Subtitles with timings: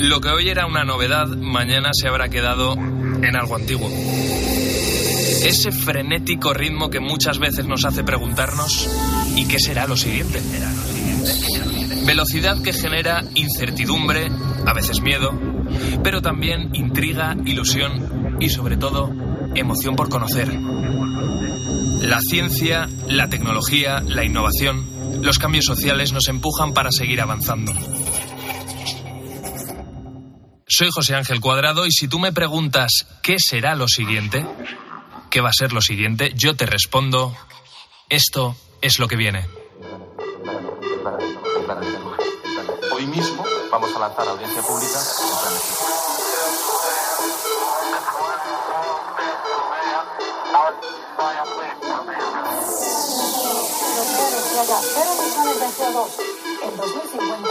[0.00, 3.86] Lo que hoy era una novedad, mañana se habrá quedado en algo antiguo.
[5.44, 8.88] Ese frenético ritmo que muchas veces nos hace preguntarnos
[9.36, 10.40] ¿y qué será lo siguiente?
[12.06, 14.30] Velocidad que genera incertidumbre,
[14.66, 15.38] a veces miedo,
[16.02, 19.12] pero también intriga, ilusión y sobre todo
[19.54, 20.48] emoción por conocer.
[22.00, 27.74] La ciencia, la tecnología, la innovación, los cambios sociales nos empujan para seguir avanzando.
[30.80, 34.46] Soy José Ángel Cuadrado y si tú me preguntas qué será lo siguiente,
[35.28, 37.36] qué va a ser lo siguiente, yo te respondo,
[38.08, 39.46] esto es lo que viene.
[42.94, 44.98] Hoy mismo vamos a lanzar a audiencia pública.
[56.62, 57.50] En 2050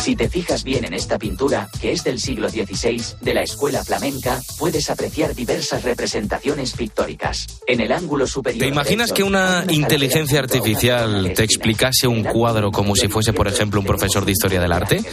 [0.00, 3.84] Si te fijas bien en esta pintura, que es del siglo XVI, de la escuela
[3.84, 7.46] flamenca, puedes apreciar diversas representaciones pictóricas.
[7.66, 8.60] En el ángulo superior.
[8.60, 13.34] ¿Te imaginas derecho, que una una inteligencia artificial te explicase un cuadro como si fuese,
[13.34, 15.04] por ejemplo, un profesor de historia del arte?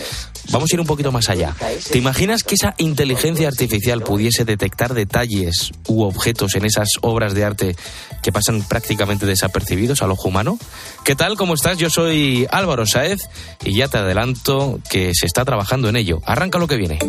[0.52, 1.54] Vamos a ir un poquito más allá.
[1.92, 7.44] ¿Te imaginas que esa inteligencia artificial pudiese detectar detalles u objetos en esas obras de
[7.44, 7.76] arte
[8.24, 10.58] que pasan prácticamente desapercibidos al ojo humano?
[11.04, 11.36] ¿Qué tal?
[11.36, 11.78] ¿Cómo estás?
[11.78, 13.30] Yo soy Álvaro Saez
[13.66, 16.22] y ya te adelanto que se está trabajando en ello.
[16.26, 17.00] Arranca lo que viene.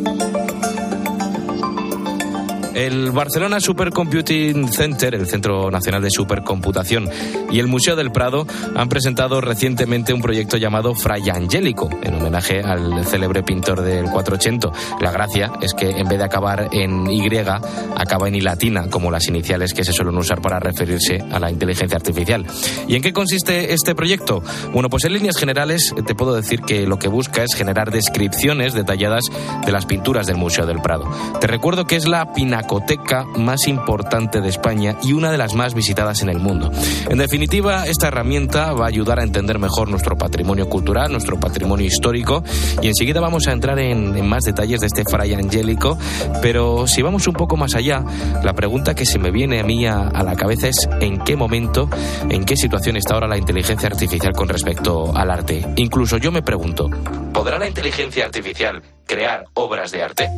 [2.79, 7.11] El Barcelona Supercomputing Center, el Centro Nacional de Supercomputación,
[7.51, 12.61] y el Museo del Prado han presentado recientemente un proyecto llamado Fray Angélico, en homenaje
[12.61, 15.01] al célebre pintor del 480.
[15.01, 17.29] La gracia es que en vez de acabar en Y,
[17.97, 21.51] acaba en I latina, como las iniciales que se suelen usar para referirse a la
[21.51, 22.47] inteligencia artificial.
[22.87, 24.41] ¿Y en qué consiste este proyecto?
[24.73, 28.73] Bueno, pues en líneas generales te puedo decir que lo que busca es generar descripciones
[28.73, 29.25] detalladas
[29.67, 31.11] de las pinturas del Museo del Prado.
[31.41, 32.68] Te recuerdo que es la pinacoteca
[33.37, 36.71] más importante de España y una de las más visitadas en el mundo.
[37.09, 41.87] En definitiva, esta herramienta va a ayudar a entender mejor nuestro patrimonio cultural, nuestro patrimonio
[41.87, 42.45] histórico
[42.83, 45.99] y enseguida vamos a entrar en, más detalles de este fray angélico,
[46.43, 48.05] pero si vamos un poco más allá,
[48.43, 51.89] la pregunta que se me viene a mí a la cabeza es en qué momento,
[52.29, 55.67] en qué situación está ahora la inteligencia artificial con respecto al arte.
[55.77, 56.89] Incluso yo me pregunto,
[57.33, 60.29] ¿podrá la inteligencia artificial crear obras de arte?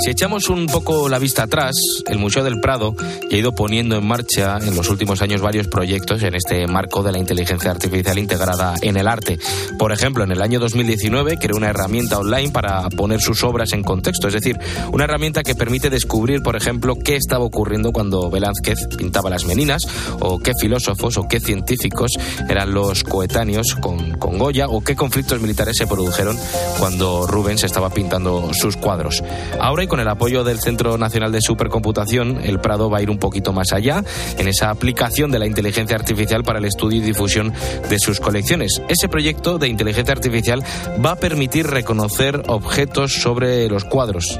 [0.00, 1.74] Si echamos un poco la vista atrás,
[2.06, 2.94] el Museo del Prado
[3.28, 7.02] ya ha ido poniendo en marcha en los últimos años varios proyectos en este marco
[7.02, 9.38] de la inteligencia artificial integrada en el arte.
[9.78, 13.82] Por ejemplo, en el año 2019 creó una herramienta online para poner sus obras en
[13.82, 14.58] contexto, es decir,
[14.90, 19.82] una herramienta que permite descubrir, por ejemplo, qué estaba ocurriendo cuando Velázquez pintaba las meninas,
[20.20, 22.12] o qué filósofos o qué científicos
[22.48, 26.38] eran los coetáneos con, con Goya, o qué conflictos militares se produjeron
[26.78, 29.22] cuando Rubens estaba pintando sus cuadros.
[29.60, 33.10] Ahora y con el apoyo del Centro Nacional de Supercomputación, el Prado va a ir
[33.10, 34.04] un poquito más allá
[34.38, 37.52] en esa aplicación de la inteligencia artificial para el estudio y difusión
[37.88, 38.80] de sus colecciones.
[38.88, 40.62] Ese proyecto de inteligencia artificial
[41.04, 44.38] va a permitir reconocer objetos sobre los cuadros.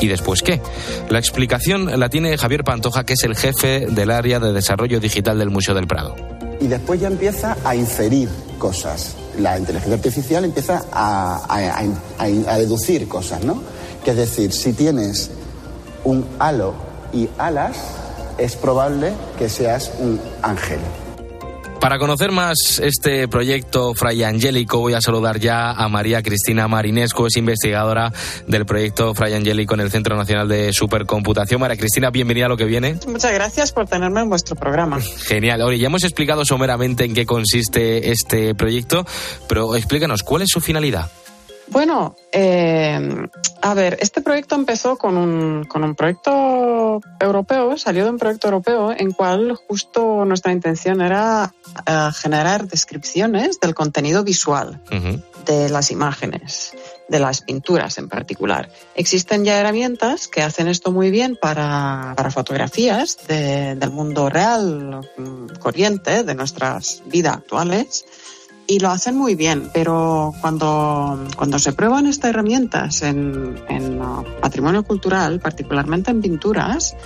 [0.00, 0.62] ¿Y después qué?
[1.10, 5.38] La explicación la tiene Javier Pantoja, que es el jefe del área de desarrollo digital
[5.38, 6.14] del Museo del Prado.
[6.60, 9.14] y después ya empieza a inferir cosas.
[9.38, 13.60] La inteligencia artificial empieza a, deducir cosas, ¿no?
[14.06, 15.32] Que es decir, si tienes
[16.04, 16.74] un halo
[17.12, 17.76] y alas,
[18.38, 20.78] es probable que seas un ángel.
[21.80, 27.26] Para conocer más este proyecto Fray Angélico, voy a saludar ya a María Cristina Marinesco,
[27.26, 28.12] es investigadora
[28.46, 31.60] del proyecto Fray Angélico en el Centro Nacional de Supercomputación.
[31.60, 33.00] María Cristina, bienvenida a lo que viene.
[33.08, 35.00] Muchas gracias por tenerme en vuestro programa.
[35.00, 35.62] Genial.
[35.62, 39.04] Oye, ya hemos explicado someramente en qué consiste este proyecto,
[39.48, 41.10] pero explícanos, ¿cuál es su finalidad?
[41.68, 43.28] Bueno, eh,
[43.60, 48.46] a ver, este proyecto empezó con un, con un proyecto europeo, salió de un proyecto
[48.48, 51.52] europeo en cual justo nuestra intención era
[51.86, 54.80] eh, generar descripciones del contenido visual
[55.44, 56.72] de las imágenes,
[57.08, 58.68] de las pinturas en particular.
[58.94, 65.00] Existen ya herramientas que hacen esto muy bien para, para fotografías de- del mundo real,
[65.16, 68.04] mm, corriente, de nuestras vidas actuales.
[68.68, 74.00] Y lo hacen muy bien, pero cuando, cuando se prueban estas herramientas en, en
[74.40, 76.96] patrimonio cultural, particularmente en pinturas,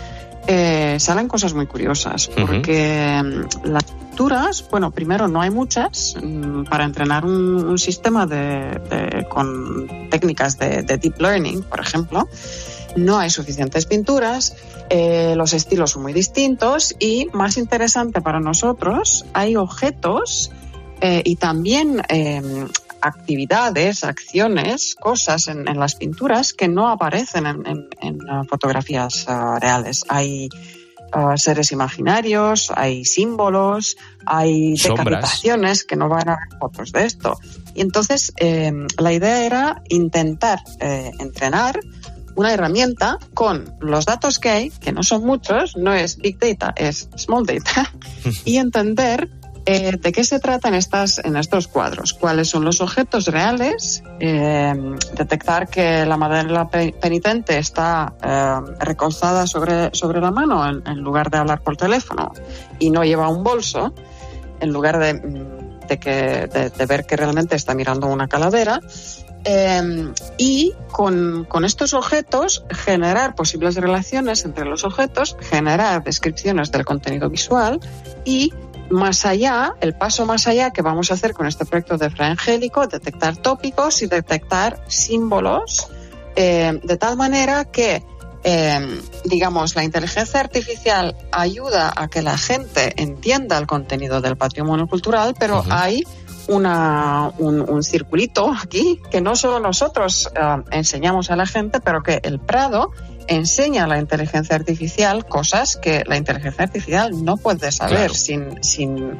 [0.47, 6.65] eh, salen cosas muy curiosas, porque mm, las pinturas, bueno, primero no hay muchas mm,
[6.65, 12.29] para entrenar un, sistema de, con técnicas de, deep learning, por ejemplo.
[12.97, 14.57] No hay suficientes pinturas,
[14.89, 20.51] eh, los estilos son muy distintos y, más interesante para nosotros, hay objetos
[21.01, 22.69] eh, y también em,
[23.01, 27.89] actividades, acciones, cosas en, las pinturas que no aparecen en,
[28.49, 30.05] fotografías ah, reales.
[30.09, 30.49] Hay
[31.13, 37.39] ah, seres imaginarios, hay símbolos, hay decapitaciones que no van a ver fotos de esto.
[37.75, 41.81] Y entonces em, la idea era intentar eh, entrenar
[42.35, 46.73] una herramienta con los datos que hay, que no son muchos, no es big data,
[46.77, 47.93] es small data,
[48.45, 49.31] y entender
[49.73, 52.13] eh, ¿De qué se trata en, estas, en estos cuadros?
[52.13, 54.03] ¿Cuáles son los objetos reales?
[54.19, 54.75] Eh,
[55.15, 61.39] detectar que la madera penitente está eh, recostada sobre, sobre la mano en, lugar de
[61.39, 62.33] hablar por teléfono
[62.81, 63.95] y no lleva un bolso,
[64.59, 68.81] en lugar de, mm, que, de, ver que realmente está mirando una calavera.
[70.37, 77.31] y con, con, estos objetos generar posibles relaciones entre los objetos, generar descripciones del contenido
[77.31, 77.81] visual
[78.25, 78.53] y
[78.91, 82.27] más allá, el paso más allá que vamos a hacer con este proyecto de Fra
[82.27, 85.89] Angélico, detectar tópicos y detectar símbolos,
[86.37, 88.05] eh, de tal manera que,
[88.45, 94.87] eh, digamos, la inteligencia artificial ayuda a que la gente entienda el contenido del patrimonio
[94.87, 96.05] cultural, pero hay
[96.49, 102.21] una, un, circulito aquí que no solo nosotros eh, enseñamos a la gente, pero que
[102.25, 102.91] el Prado
[103.31, 109.17] enseña a la inteligencia artificial cosas que la inteligencia artificial no puede saber sin, sin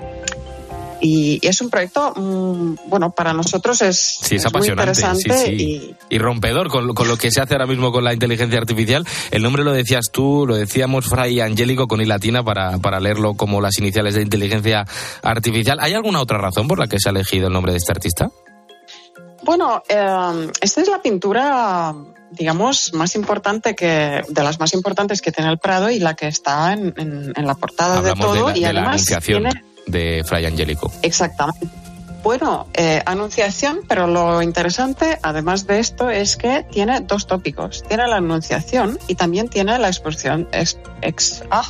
[1.01, 5.53] y, es un proyecto, mm, bueno, para nosotros es, sí, es, apasionante, interesante
[6.11, 6.19] Y...
[6.19, 9.07] rompedor con, lo que se hace ahora mismo con la inteligencia artificial.
[9.31, 13.35] El nombre lo decías tú, lo decíamos Fray Angélico con I latina para, para leerlo
[13.35, 14.85] como las iniciales de inteligencia
[15.23, 15.79] artificial.
[15.81, 18.31] ¿Hay alguna otra razón por la que se ha elegido el nombre de este artista?
[19.43, 21.95] Bueno, eh, esta es la pintura
[22.31, 26.29] digamos, más importante que, de las más importantes que tiene el Prado y la que
[26.29, 28.55] está en, en, la portada de todo.
[28.55, 29.05] y además
[29.87, 30.93] de Fray Angélico.
[31.03, 31.69] Exactamente.
[32.23, 37.83] Bueno, eh, anunciación, pero lo interesante, además de esto, es que tiene dos tópicos.
[37.89, 41.65] Tiene la anunciación y también tiene la expulsión, ex, ah,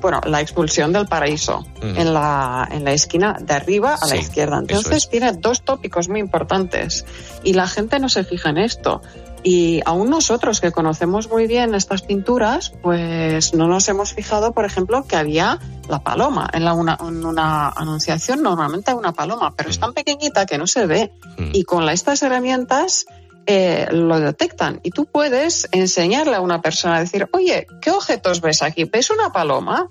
[0.00, 4.58] bueno, la expulsión del paraíso en, la, en la esquina de arriba a la izquierda.
[4.58, 7.04] Entonces tiene dos tópicos muy importantes
[7.44, 9.02] y la gente no se fija en esto.
[9.42, 14.64] Y aún nosotros que conocemos muy bien estas pinturas, pues no nos hemos fijado, por
[14.64, 15.58] ejemplo, que había
[15.88, 16.50] la paloma.
[16.52, 20.58] En, la, una, en una anunciación normalmente hay una paloma, pero es tan pequeñita que
[20.58, 21.12] no se ve.
[21.38, 21.50] Mm.
[21.52, 23.06] Y con estas herramientas
[23.50, 24.78] eh, lo detectan.
[24.82, 28.84] Y tú puedes enseñarle a una persona, a decir, oye, ¿qué objetos ves aquí?
[28.84, 29.88] ¿Ves una paloma?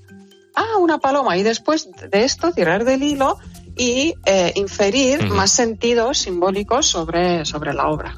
[0.54, 1.38] Ah, una paloma.
[1.38, 3.40] Y después de esto, tirar del hilo
[3.78, 8.16] y eh, inferir más sentidos simbólicos sobre, sobre la obra.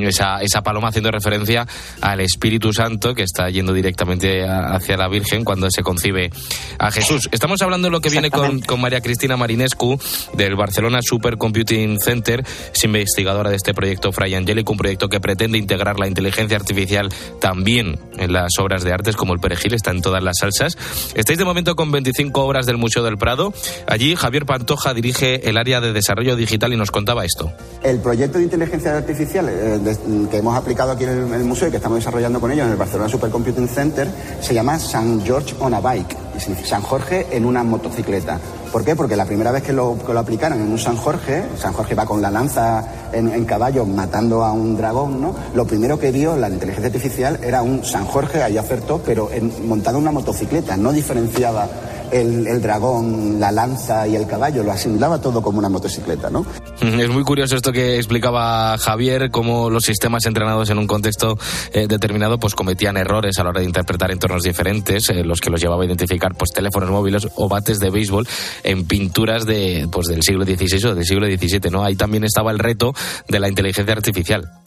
[0.00, 1.66] esa, esa paloma haciendo referencia
[2.00, 6.30] al Espíritu Santo que está yendo directamente hacia la Virgen cuando se concibe
[6.78, 7.28] a Jesús.
[7.32, 9.98] Estamos hablando de lo que viene con, con María Cristina Marinescu
[10.34, 15.58] del Barcelona Supercomputing Center, es investigadora de este proyecto Fray Angélico, un proyecto que pretende
[15.58, 20.00] integrar la inteligencia artificial también en las obras de artes como el perejil, está en
[20.00, 20.78] todas las salsas.
[21.14, 23.52] Estáis de momento con 25 obras del Museo del Prado.
[23.86, 27.52] Allí Javier Pantoja dirige el área de desarrollo digital y nos contaba esto.
[27.82, 29.96] El proyecto de inteligencia artificial eh,
[30.30, 32.78] que hemos aplicado aquí en el, museo y que estamos desarrollando con ellos en el
[32.78, 34.08] Barcelona Supercomputing Center
[34.40, 38.40] se llama San George on a Bike, y significa San Jorge en una motocicleta.
[38.72, 38.96] ¿Por qué?
[38.96, 42.06] Porque la primera vez que lo, lo aplicaron en un San Jorge, San Jorge va
[42.06, 45.34] con la lanza en, caballo matando a un dragón, ¿no?
[45.54, 49.68] Lo primero que vio la inteligencia artificial era un San Jorge, ahí acertó, pero en,
[49.68, 51.68] montado en una motocicleta, no diferenciaba
[52.14, 56.46] el, dragón, la lanza y el caballo, lo asimilaba todo como una motocicleta, ¿no?
[56.80, 61.36] Es muy curioso esto que explicaba Javier, cómo los sistemas entrenados en un contexto
[61.72, 65.50] eh, determinado pues cometían errores a la hora de interpretar entornos diferentes, eh, los que
[65.50, 68.28] los llevaba a identificar pues teléfonos móviles o bates de béisbol
[68.62, 71.84] en pinturas de pues del siglo XVI o del siglo XVII, ¿no?
[71.84, 72.92] Ahí también estaba el reto
[73.28, 74.63] de la inteligencia artificial.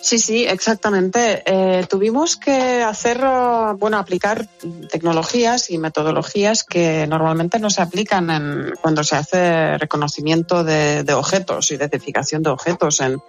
[0.00, 1.42] Sí, sí, exactamente.
[1.44, 3.20] Eh, tuvimos que hacer,
[3.78, 4.46] bueno, aplicar
[4.90, 11.70] tecnologías y metodologías que normalmente no se aplican en, cuando se hace reconocimiento de, objetos,
[11.70, 13.20] identificación de objetos en,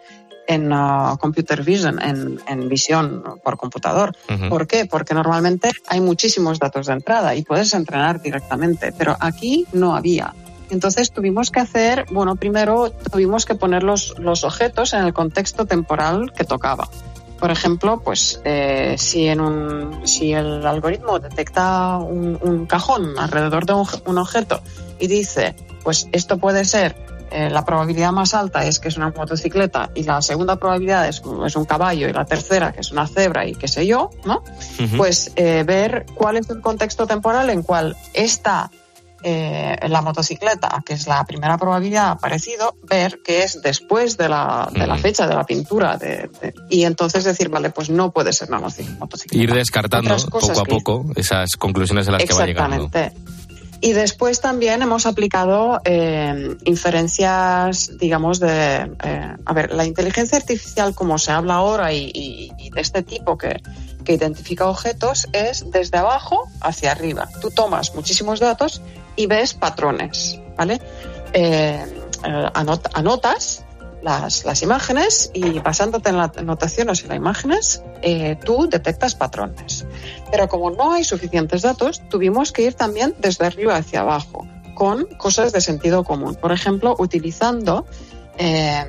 [0.48, 4.16] en uh, computer vision, en, visión por computador.
[4.50, 4.86] ¿Por qué?
[4.86, 10.34] Porque normalmente hay muchísimos datos de entrada y puedes entrenar directamente, pero aquí no había.
[10.72, 15.66] Entonces tuvimos que hacer, bueno, primero tuvimos que poner los, los objetos en el contexto
[15.66, 16.90] temporal que tocaba.
[17.40, 23.66] Por ejemplo, pues eh, si, en un, si el algoritmo detecta un, un cajón alrededor
[23.66, 24.62] de un, un objeto
[25.00, 26.96] y dice, pues esto puede ser
[27.32, 31.22] eh, la probabilidad más alta es que es una motocicleta y la segunda probabilidad es,
[31.46, 34.44] es, un caballo y la tercera que es una cebra y qué sé yo, ¿no?
[34.80, 34.98] Uh -huh.
[34.98, 38.70] Pues eh, ver cuál es el contexto temporal en cual esta
[39.24, 44.30] eh, la motocicleta, que es la primera probabilidad, ha aparecido, ver que es después de
[44.30, 48.12] la, de la fecha de la pintura de, de, y entonces decir, vale, pues no
[48.12, 49.44] puede ser una motocicleta.
[49.44, 52.76] Ir descartando poco a poco esas conclusiones a las que va llegando.
[52.76, 53.42] Exactamente.
[53.84, 58.92] Y después también hemos aplicado eh, inferencias, digamos, de...
[59.04, 63.02] Eh, a ver, la inteligencia artificial, como se habla ahora, y, y, y de este
[63.02, 63.60] tipo que,
[64.06, 67.28] que, identifica objetos, es desde abajo hacia arriba.
[67.42, 68.84] Tú tomas muchísimos datos
[69.16, 70.80] y ves patrones, ¿vale?
[71.34, 71.86] Eh,
[72.54, 73.66] anot anotas
[74.02, 79.86] las, las, imágenes y basándote en las anotaciones y las imágenes, eh, tú detectas patrones.
[80.32, 85.06] Pero como no hay suficientes datos, tuvimos que ir también desde arriba hacia abajo, con
[85.18, 86.36] cosas de sentido común.
[86.36, 87.86] Por ejemplo, utilizando
[88.38, 88.84] eh,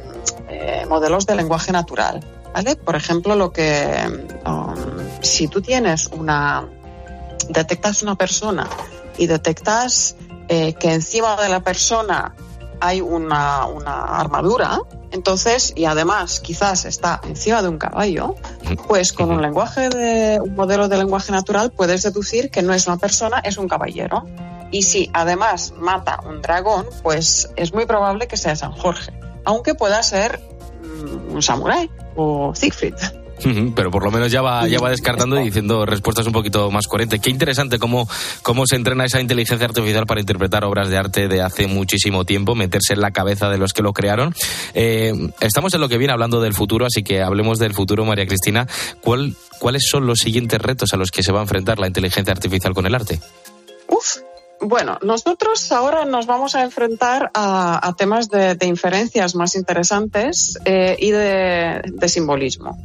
[0.49, 2.25] eh, modelos de lenguaje natural.
[2.55, 2.77] ¿vale?
[2.77, 3.95] Por ejemplo, lo que
[4.47, 4.75] um,
[5.21, 6.67] si tú tienes una
[7.49, 8.69] detectas una persona
[9.19, 10.17] y detectas
[10.49, 12.35] eh, que encima de la persona
[12.81, 14.81] hay una, una, armadura,
[15.13, 18.35] entonces, y además quizás está encima de un caballo,
[18.89, 22.87] pues con un lenguaje de un modelo de lenguaje natural puedes deducir que no es
[22.89, 24.27] una persona, es un caballero.
[24.73, 29.13] Y si además mata un dragón, pues es muy probable que sea San Jorge,
[29.45, 30.41] aunque pueda ser
[30.83, 33.22] um, un samurái o Siegfried.
[33.75, 36.87] Pero por lo menos ya va, ya va descartando y diciendo respuestas un poquito más
[36.87, 37.21] coherentes.
[37.21, 38.09] Qué interesante cómo,
[38.43, 42.55] cómo se entrena esa inteligencia artificial para interpretar obras de arte de hace muchísimo tiempo,
[42.55, 44.35] meterse en la cabeza de los que lo crearon.
[44.75, 48.27] Eh, estamos en lo que viene hablando del futuro, así que hablemos del futuro, María
[48.27, 48.67] Cristina.
[49.01, 52.33] ¿Cuál, ¿Cuáles son los siguientes retos a los que se va a enfrentar la inteligencia
[52.33, 53.21] artificial con el arte?
[53.89, 54.19] Uf,
[54.61, 60.57] bueno, nosotros ahora nos vamos a enfrentar a, a temas de, de, inferencias más interesantes
[60.65, 62.79] eh, y de, de simbolismo.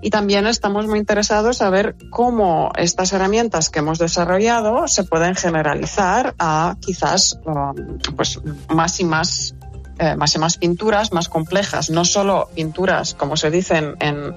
[0.00, 5.34] Y también estamos muy interesados a ver cómo estas herramientas que hemos desarrollado se pueden
[5.34, 8.38] generalizar a quizás um, pues
[8.68, 9.54] más y más,
[9.98, 14.34] eh, más y más pinturas más complejas, no solo pinturas, como se dicen en,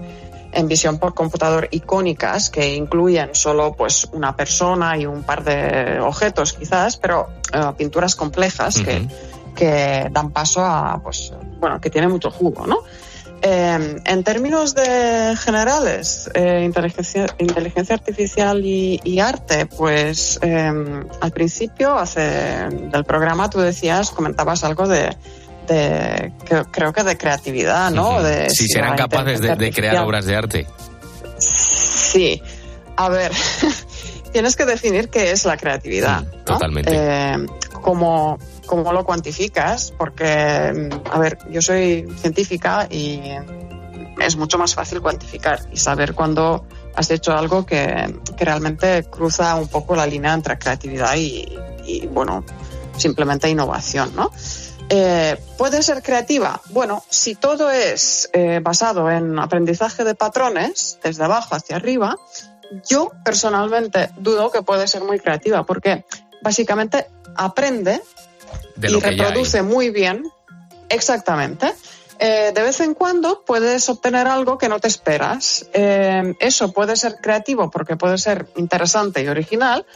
[0.51, 5.99] en visión por computador icónicas que incluyen solo pues una persona y un par de
[5.99, 8.85] objetos quizás, pero uh, pinturas complejas uh -huh.
[8.85, 9.07] que,
[9.55, 12.79] que dan paso a pues bueno que tiene mucho jugo, ¿no?
[13.43, 20.71] Eh, en términos de generales, eh, inteligencia, inteligencia, artificial y, y arte, pues eh,
[21.21, 25.15] al principio hace, del programa tú decías, comentabas algo de,
[25.67, 28.09] de que, creo que de creatividad, ¿no?
[28.09, 28.21] Uh -huh.
[28.21, 30.67] de, si, si serán capaces de, de, crear obras de arte.
[31.39, 32.39] Sí,
[32.95, 33.31] a ver,
[34.31, 36.21] tienes que definir qué es la creatividad.
[36.21, 36.43] ¿no?
[36.43, 36.91] Totalmente.
[36.93, 37.45] Eh,
[37.81, 38.37] como
[38.71, 43.19] cómo lo cuantificas, porque, a ver, yo soy científica y
[44.21, 49.55] es mucho más fácil cuantificar y saber cuándo has hecho algo que, que realmente cruza
[49.55, 51.53] un poco la línea entre creatividad y,
[51.85, 52.45] y bueno,
[52.95, 54.31] simplemente innovación, ¿no?
[54.87, 56.61] Eh, ¿Puede ser creativa?
[56.69, 62.15] Bueno, si todo es eh, basado en aprendizaje de patrones, desde abajo hacia arriba,
[62.87, 66.05] yo personalmente dudo que puede ser muy creativa, porque
[66.41, 68.01] básicamente aprende
[68.75, 70.23] de y reproduce muy bien.
[70.89, 71.73] Exactamente.
[72.23, 75.65] Eh, de vez en cuando puedes obtener algo que no te esperas.
[75.73, 79.87] Eh, eso puede ser creativo porque puede ser interesante y original,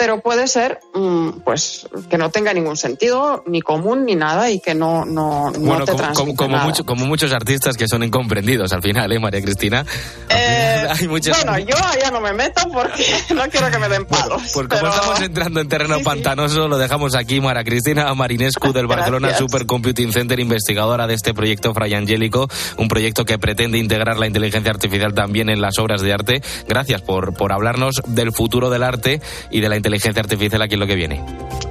[0.00, 4.58] pero puede ser mm, pues que no tenga ningún sentido ni común ni nada y
[4.58, 8.02] que no no, no bueno, te como, como, como, mucho, como, muchos artistas que son
[8.02, 9.84] incomprendidos al final, ¿eh, María Cristina?
[10.32, 11.36] Eh, hay muchos...
[11.36, 13.04] Bueno, yo allá no me meto porque
[13.34, 14.42] no quiero que me den palos.
[14.54, 14.80] Pues pero...
[14.80, 16.68] como estamos entrando en terreno sí, pantanoso, sí.
[16.68, 17.40] lo dejamos aquí.
[17.40, 23.24] María Cristina Marinescu del Barcelona Supercomputing Center, investigadora de este proyecto Fray Angélico, un proyecto
[23.24, 26.42] que pretende integrar la inteligencia artificial también en las obras de arte.
[26.68, 30.74] Gracias por, por hablarnos del futuro del arte y de la inteligencia inteligencia artificial aquí
[30.74, 31.22] en lo que viene.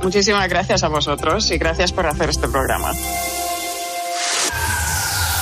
[0.03, 2.91] Muchísimas gracias a vosotros y gracias por hacer este programa.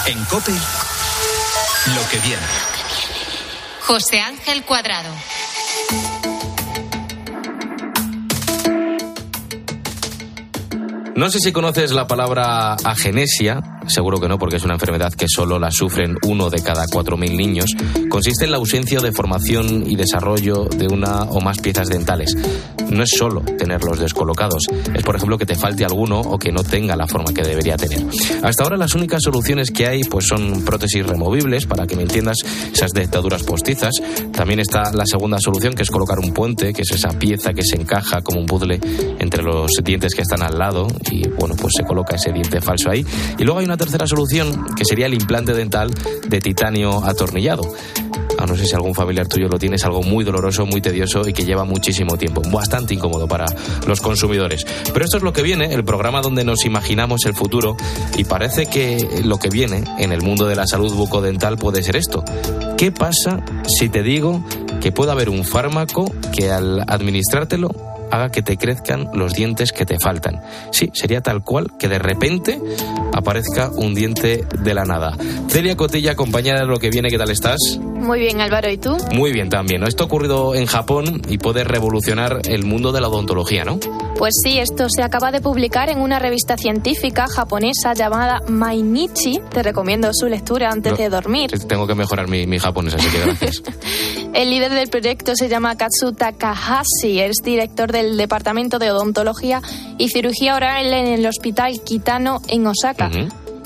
[0.08, 2.42] En COPE, lo que viene.
[3.82, 5.10] José Ángel Cuadrado.
[11.16, 15.26] No sé si conoces la palabra agenesia, seguro que no, porque es una enfermedad que
[15.28, 17.72] solo la sufren uno de cada 4.000 niños,
[18.10, 22.36] consiste en la ausencia de formación y desarrollo de una o más piezas dentales.
[22.90, 26.64] No es solo tenerlos descolocados, es por ejemplo que te falte alguno o que no
[26.64, 28.06] tenga la forma que debería tener.
[28.44, 32.38] Hasta ahora las únicas soluciones que hay pues son prótesis removibles, para que me entiendas,
[32.74, 33.94] esas dentaduras postizas.
[34.32, 37.64] También está la segunda solución, que es colocar un puente, que es esa pieza que
[37.64, 38.80] se encaja como un puzzle
[39.20, 42.90] entre los dientes que están al lado y bueno, pues se coloca ese diente falso
[42.90, 43.06] ahí.
[43.38, 45.92] Y luego hay una tercera solución, que sería el implante dental
[46.28, 47.64] de titanio atornillado
[48.38, 51.28] a no sé si algún familiar tuyo lo tiene, es algo muy doloroso, muy tedioso
[51.28, 53.46] y que lleva muchísimo tiempo, bastante incómodo para
[53.88, 54.66] los consumidores.
[54.94, 57.76] Pero esto es lo que viene, el programa donde nos imaginamos el futuro
[58.18, 61.96] y parece que lo que viene en el mundo de la salud bucodental puede ser
[61.96, 62.24] esto.
[62.78, 64.44] ¿Qué pasa si te digo
[64.82, 66.06] que puede haber un fármaco
[66.36, 70.42] que al administrártelo haga que te crezcan los dientes que te faltan.
[70.72, 72.60] Sí, sería tal cual que de repente
[73.14, 75.18] aparezca un diente de la nada.
[75.50, 77.58] Celia Cotilla, compañera de lo que viene, ¿qué tal estás?
[77.82, 78.98] Muy bien, Álvaro, ¿y tú?
[79.14, 79.84] Muy bien también.
[79.84, 83.80] Esto ha ocurrido en Japón y puede revolucionar el mundo de la odontología, ¿no?
[84.18, 89.40] Pues sí, esto se acaba de publicar en una revista científica japonesa llamada Mainichi.
[89.52, 91.52] Te recomiendo su lectura antes de dormir.
[91.68, 93.62] Tengo que mejorar mi, mi japonés, así que gracias.
[94.34, 99.62] el líder del proyecto se llama Katsu Takahashi, es director del Departamento de Odontología
[100.00, 103.12] y Cirugía Oral en el Hospital Kitano en Osaka.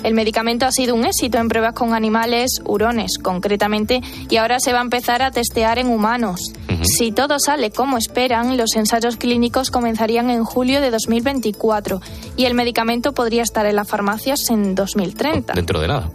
[0.04, 4.74] El medicamento ha sido un éxito en pruebas con animales, hurones concretamente, y ahora se
[4.74, 6.54] va a empezar a testear en humanos.
[6.84, 12.02] Si todo sale como esperan, los ensayos clínicos comenzarían en julio de 2024
[12.36, 15.54] y el medicamento podría estar en las farmacias en 2030.
[15.54, 16.12] Dentro de nada.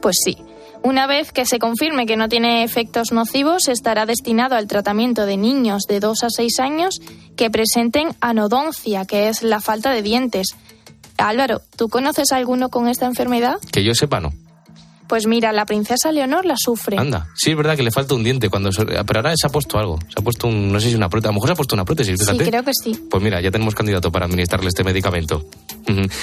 [0.00, 0.36] Pues sí.
[0.84, 5.38] Una vez que se confirme que no tiene efectos nocivos, estará destinado al tratamiento de
[5.38, 7.00] niños de 2 a 6 años
[7.36, 10.54] que presenten anodoncia, que es la falta de dientes.
[11.18, 13.56] Álvaro, ¿tú conoces a alguno con esta enfermedad?
[13.72, 14.32] Que yo sepa, no.
[15.06, 16.96] Pues mira, la princesa Leonor la sufre.
[16.98, 18.48] Anda, sí, es verdad que le falta un diente.
[18.48, 19.98] cuando Pero ahora se ha puesto algo.
[20.08, 21.28] Se ha puesto un, no sé si una prótesis.
[21.28, 22.44] A lo mejor se ha puesto una prótesis, fíjate.
[22.44, 22.98] Sí, creo que sí.
[23.10, 25.44] Pues mira, ya tenemos candidato para administrarle este medicamento.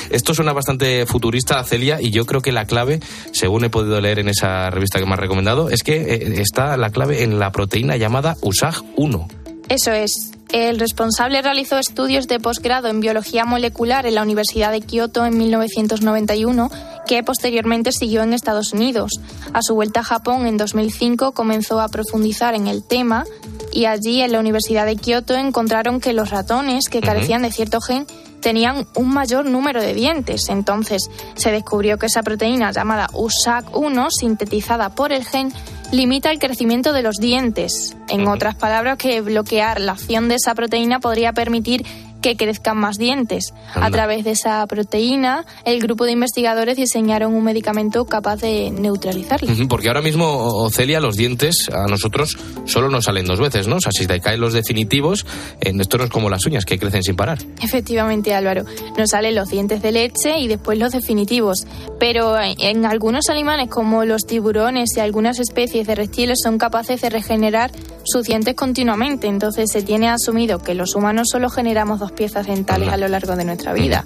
[0.10, 3.00] Esto suena bastante futurista, Celia, y yo creo que la clave,
[3.31, 6.75] según he podido leer en esa revista que me has recomendado, es que eh, está
[6.77, 9.40] la clave en la proteína llamada USAG-1.
[9.72, 10.34] Eso es.
[10.51, 15.38] El responsable realizó estudios de posgrado en biología molecular en la Universidad de Kioto en
[15.38, 16.69] 1991,
[17.08, 19.22] que posteriormente siguió en Estados Unidos.
[19.54, 23.24] A su vuelta a Japón en 2005 comenzó a profundizar en el tema
[23.72, 27.80] y allí en la Universidad de Kioto encontraron que los ratones que carecían de cierto
[27.80, 28.06] gen
[28.41, 30.50] tenían un mayor número de dientes.
[30.50, 35.54] Entonces se descubrió que esa proteína llamada USAC1, sintetizada por el gen,
[35.91, 37.95] limita el crecimiento de los dientes.
[38.10, 41.86] En otras palabras, que bloquear la acción de esa proteína podría permitir
[42.21, 43.53] que crezcan más dientes.
[43.73, 49.51] A través de esa proteína, el grupo de investigadores diseñaron un medicamento capaz de neutralizarla.
[49.67, 53.77] Porque ahora mismo, Celia, los dientes a nosotros solo nos salen dos veces, ¿no?
[53.77, 55.25] O sea, si te caen los definitivos,
[55.60, 57.39] esto no es como las uñas que crecen sin parar.
[57.62, 58.63] Efectivamente, Álvaro.
[58.97, 61.65] Nos salen los dientes de leche y después los definitivos.
[61.99, 67.10] Pero en algunos animales, como los tiburones y algunas especies de reptiles, son capaces de
[67.10, 67.71] regenerar
[68.03, 69.27] sus dientes continuamente.
[69.27, 73.36] Entonces se tiene asumido que los humanos solo generamos dos piezas dentales a lo largo
[73.36, 74.06] de nuestra vida.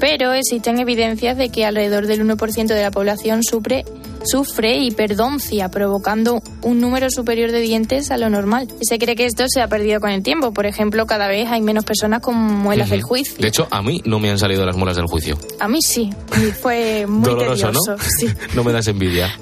[0.00, 3.84] Pero existen evidencias de que alrededor del 1% de la población sufre
[4.26, 8.68] sufre hiperdoncia, provocando un número superior de dientes a lo normal.
[8.80, 10.52] Y se cree que esto se ha perdido con el tiempo.
[10.52, 13.36] Por ejemplo, cada vez hay menos personas con muelas del juicio.
[13.38, 15.38] De hecho, a mí no me han salido las muelas del juicio.
[15.60, 16.10] A mí sí.
[16.36, 17.96] Y fue muy Doloroso, tedioso.
[17.96, 18.34] ¿no?
[18.54, 19.32] no me das envidia.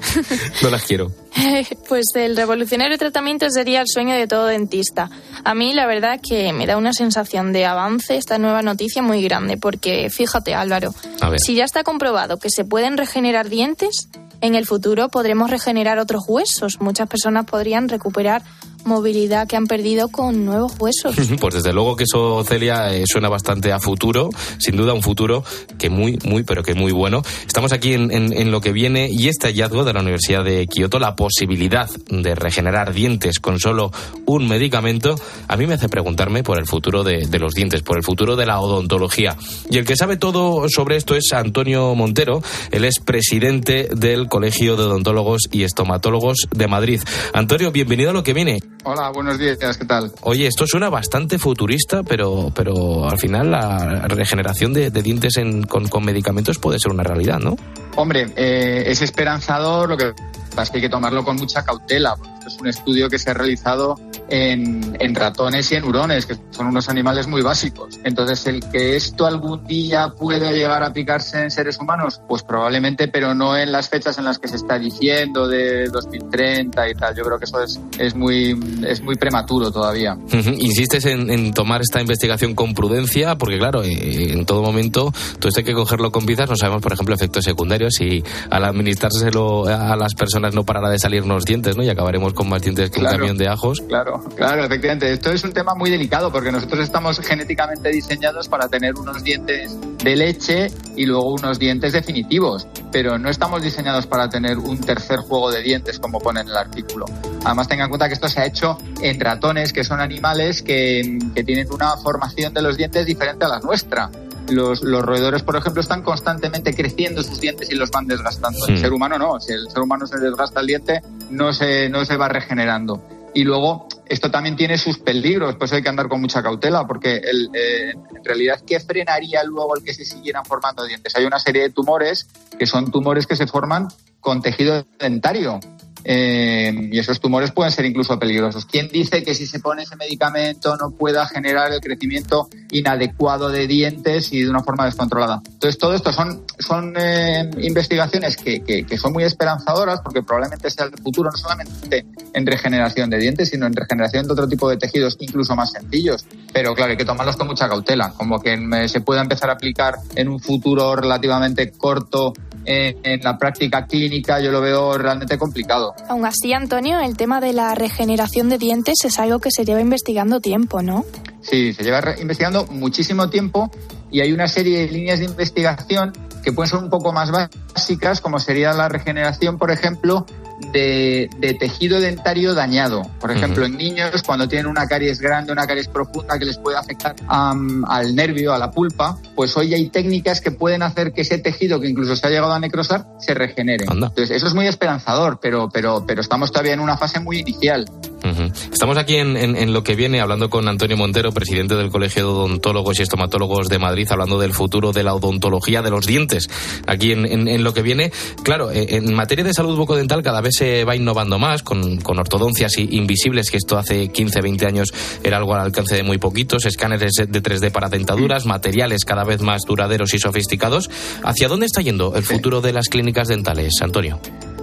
[0.61, 1.11] No las quiero.
[1.89, 5.09] pues el revolucionario tratamiento sería el sueño de todo dentista.
[5.43, 9.01] A mí la verdad es que me da una sensación de avance esta nueva noticia
[9.01, 10.93] muy grande, porque fíjate Álvaro,
[11.37, 14.09] si ya está comprobado que se pueden regenerar dientes,
[14.41, 16.79] en el futuro podremos regenerar otros huesos.
[16.79, 18.43] Muchas personas podrían recuperar
[18.85, 21.15] movilidad que han perdido con nuevos huesos.
[21.45, 25.43] Pues desde luego que eso, Celia, eh, suena bastante a futuro, sin duda un futuro
[25.77, 27.21] que muy, muy, pero que muy bueno.
[27.45, 31.15] Estamos aquí en, lo que viene y este hallazgo de la Universidad de Kioto, la
[31.15, 33.91] posibilidad de regenerar dientes con solo
[34.25, 35.15] un medicamento,
[35.47, 38.35] a mí me hace preguntarme por el futuro de, de los dientes, por el futuro
[38.35, 39.35] de la odontología.
[39.69, 44.75] Y el que sabe todo sobre esto es Antonio Montero, él es presidente del Colegio
[44.77, 47.01] de Odontólogos y Estomatólogos de Madrid.
[47.33, 48.59] Antonio, bienvenido a lo que viene.
[48.83, 50.11] Hola, buenos días, ¿qué tal?
[50.21, 55.33] Oye, esto suena bastante futurista, pero, pero al final la regeneración de, dientes
[55.67, 57.55] con, medicamentos puede ser una realidad, ¿no?
[57.95, 60.13] Hombre, eh, es esperanzador, lo que
[60.55, 62.15] Pasa que hay que tomarlo con mucha cautela,
[62.45, 66.67] esto es un estudio que se ha realizado en, ratones y en hurones, que son
[66.67, 67.99] unos animales muy básicos.
[68.03, 73.07] Entonces, el que esto algún día pueda llegar a aplicarse en seres humanos, pues probablemente,
[73.07, 77.15] pero no en las fechas en las que se está diciendo de 2030 y tal.
[77.15, 77.61] Yo creo que eso
[77.97, 80.17] es, muy, es muy prematuro todavía.
[80.31, 85.59] Insistes en, tomar esta investigación con prudencia, porque claro, eh, en todo momento todo esto
[85.59, 86.49] hay que cogerlo con pinzas.
[86.49, 90.99] No sabemos, por ejemplo, efectos secundarios y al administrárselo a las personas no parará de
[90.99, 91.83] salirnos dientes, ¿no?
[91.83, 93.81] Y acabaremos con más dientes que un camión de ajos.
[93.87, 95.11] Claro, claro, efectivamente.
[95.11, 99.77] Esto es un tema muy delicado porque nosotros estamos genéticamente diseñados para tener unos dientes
[100.03, 105.19] de leche y luego unos dientes definitivos, pero no estamos diseñados para tener un tercer
[105.19, 107.05] juego de dientes como pone en el artículo.
[107.43, 111.19] Además, tenga en cuenta que esto se ha hecho en ratones, que son animales que,
[111.33, 114.09] que tienen una formación de los dientes diferente a la nuestra.
[114.49, 118.67] Los, los, roedores, por ejemplo, están constantemente creciendo sus dientes y los van desgastando.
[118.67, 122.05] El ser humano no, si el ser humano se desgasta el diente, no se, no
[122.05, 123.01] se va regenerando.
[123.33, 127.17] Y luego, esto también tiene sus peligros, pues hay que andar con mucha cautela, porque
[127.17, 131.13] el, eh, en realidad, ¿qué frenaría luego el que se siguieran formando dientes?
[131.17, 133.89] Hay una serie de tumores que son tumores que se forman
[134.21, 135.59] con tejido dentario.
[136.07, 138.65] Eh, y esos tumores pueden ser incluso peligrosos.
[138.65, 143.65] ¿Quién dice que si se pone ese medicamento no pueda generar el crecimiento inadecuado de
[143.65, 145.41] dientes y de una forma descontrolada?
[145.45, 150.69] Entonces, todo esto son, son eh, investigaciones que, que, que, son muy esperanzadoras porque probablemente
[150.69, 154.69] sea el futuro no solamente en regeneración de dientes, sino en regeneración de otro tipo
[154.69, 156.27] de tejidos incluso más sencillos.
[156.53, 158.55] Pero claro, hay que tomarlos con mucha cautela, como que
[158.87, 162.33] se pueda empezar a aplicar en un futuro relativamente corto
[162.65, 165.94] en, en la práctica clínica, yo lo veo realmente complicado.
[166.07, 169.81] Aún así, Antonio, el tema de la regeneración de dientes es algo que se lleva
[169.81, 171.05] investigando tiempo, ¿no?
[171.41, 173.71] Sí, se lleva investigando muchísimo tiempo
[174.11, 178.21] y hay una serie de líneas de investigación que pueden ser un poco más básicas,
[178.21, 180.25] como sería la regeneración, por ejemplo,
[180.71, 183.01] de, de, tejido dentario dañado.
[183.19, 183.71] Por ejemplo, uh -huh.
[183.71, 187.83] en niños, cuando tienen una caries grande, una caries profunda que les puede afectar um,
[187.85, 191.79] al nervio, a la pulpa, pues hoy hay técnicas que pueden hacer que ese tejido,
[191.79, 193.85] que incluso se ha llegado a necrosar, se regenere.
[193.87, 194.07] Anda.
[194.07, 197.85] Entonces, eso es muy esperanzador, pero, pero, pero estamos todavía en una fase muy inicial.
[198.23, 198.71] Uh -huh.
[198.71, 202.23] Estamos aquí en, en, en, lo que viene hablando con Antonio Montero, presidente del Colegio
[202.23, 206.49] de Odontólogos y Estomatólogos de Madrid, hablando del futuro de la odontología de los dientes.
[206.87, 208.11] Aquí en, en lo que viene,
[208.43, 212.77] claro, en materia de salud bucodental cada vez se va innovando más con, con ortodoncias
[212.77, 217.13] invisibles, que esto hace 15, 20 años era algo al alcance de muy poquitos, escáneres
[217.15, 220.89] de 3D para dentaduras, materiales cada vez más duraderos y sofisticados.
[221.23, 224.19] ¿Hacia dónde está yendo el futuro de las clínicas dentales, Antonio?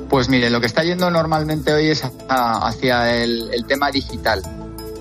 [0.09, 4.43] Pues mire, lo que está yendo normalmente hoy es hacia el, el tema digital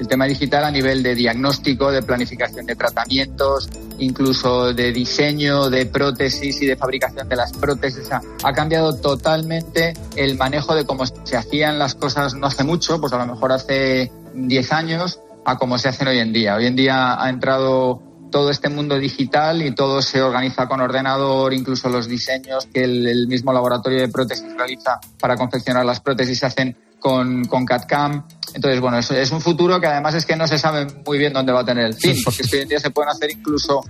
[0.02, 5.86] el tema digital a nivel de diagnóstico, de planificación de tratamientos, incluso de diseño de
[5.86, 8.10] prótesis y de fabricación de las prótesis.
[8.12, 13.14] Ha cambiado totalmente el manejo de cómo se hacían las cosas no hace mucho, pues
[13.14, 16.56] a lo mejor hace 10 años, a cómo se hacen hoy en día.
[16.56, 21.54] Hoy en día ha entrado todo este mundo digital y todo se organiza con ordenador,
[21.54, 26.40] incluso los diseños que el, el mismo laboratorio de prótesis realiza para confeccionar las prótesis
[26.40, 28.24] se hacen con, con CAD-CAM.
[28.54, 31.34] Entonces, bueno, es, es, un futuro que además es que no se sabe muy bien
[31.34, 33.84] dónde va a tener el fin, porque hoy en día se pueden hacer incluso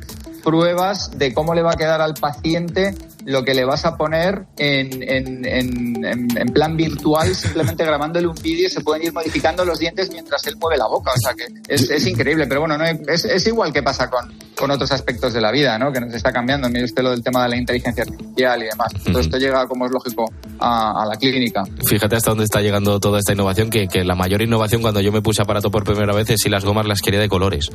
[0.43, 4.45] pruebas de cómo le va a quedar al paciente lo que le vas a poner
[4.57, 6.05] en, en, en,
[6.37, 10.55] en plan virtual, simplemente grabándole un vídeo, se pueden ir modificando los dientes mientras él
[10.59, 11.11] mueve la boca.
[11.11, 14.33] O sea que es, es increíble, pero bueno, no es, es, igual que pasa con,
[14.57, 15.91] con otros aspectos de la vida, ¿no?
[15.91, 16.69] Que nos está cambiando.
[16.69, 18.93] Mire usted lo del tema de la inteligencia artificial y demás.
[19.03, 21.63] Todo esto llega, como es lógico, a, a, la clínica.
[21.85, 25.11] Fíjate hasta dónde está llegando toda esta innovación, que, que la mayor innovación cuando yo
[25.11, 27.69] me puse aparato por primera vez es si las gomas las quería de colores.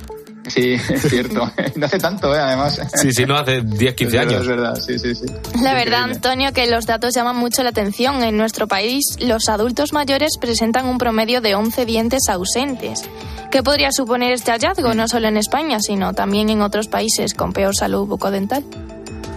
[0.49, 1.51] Sí, es cierto.
[1.77, 2.39] no hace tanto, ¿eh?
[2.39, 2.81] además.
[2.95, 4.41] Sí, sí, no hace 10, 15 años.
[4.43, 5.27] Es verdad, sí, sí, sí.
[5.63, 8.23] La verdad, Antonio, que los datos llaman mucho la atención.
[8.23, 13.03] En nuestro país, los adultos mayores presentan un promedio de 11 dientes ausentes.
[13.51, 17.53] ¿Qué podría suponer este hallazgo, no solo en España, sino también en otros países con
[17.53, 18.65] peor salud bucodental?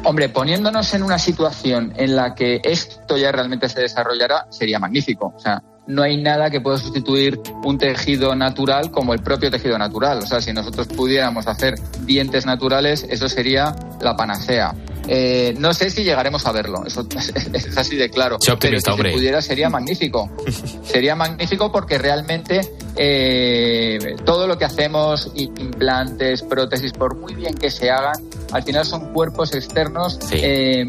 [0.04, 5.34] Hombre, poniéndonos en una situación en la que esto ya realmente se desarrollará, sería magnífico.
[5.36, 9.78] O sea, no hay nada que pueda sustituir un tejido natural como el propio tejido
[9.78, 10.20] natural.
[10.20, 11.76] O sea, si nosotros pudiéramos hacer
[12.06, 14.76] dientes naturales, eso sería la panacea.
[15.08, 17.08] Eh, no sé si llegaremos a verlo, eso
[17.54, 18.38] es así de claro.
[18.60, 19.12] Pero si hombre.
[19.12, 20.30] pudiera sería magnífico.
[20.84, 22.62] sería magnífico porque realmente
[22.96, 28.14] eh, todo lo que hacemos, implantes, prótesis, por muy bien que se hagan,
[28.52, 30.36] al final son cuerpos externos sí.
[30.40, 30.88] eh,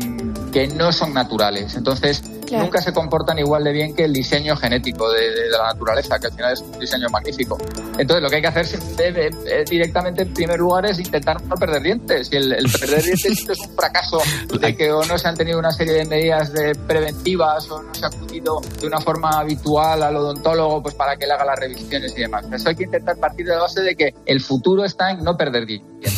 [0.52, 1.74] que no son naturales.
[1.76, 6.26] Entonces, nunca se comportan igual de bien que el diseño genético de, la naturaleza, que
[6.26, 7.58] al final es un diseño magnífico.
[7.98, 8.66] Entonces, lo que hay que hacer
[8.98, 12.28] eh, directamente en primer lugar es intentar no perder dientes.
[12.32, 14.20] Y el, perder dientes es un fracaso
[14.58, 17.94] de que o no se han tenido una serie de medidas de preventivas o no
[17.94, 21.58] se ha acudido de una forma habitual al odontólogo pues para que le haga las
[21.58, 22.46] revisiones y demás.
[22.52, 25.36] Eso hay que intentar partir de la base de que el futuro está en no
[25.36, 25.89] perder dientes.
[26.02, 26.10] Ya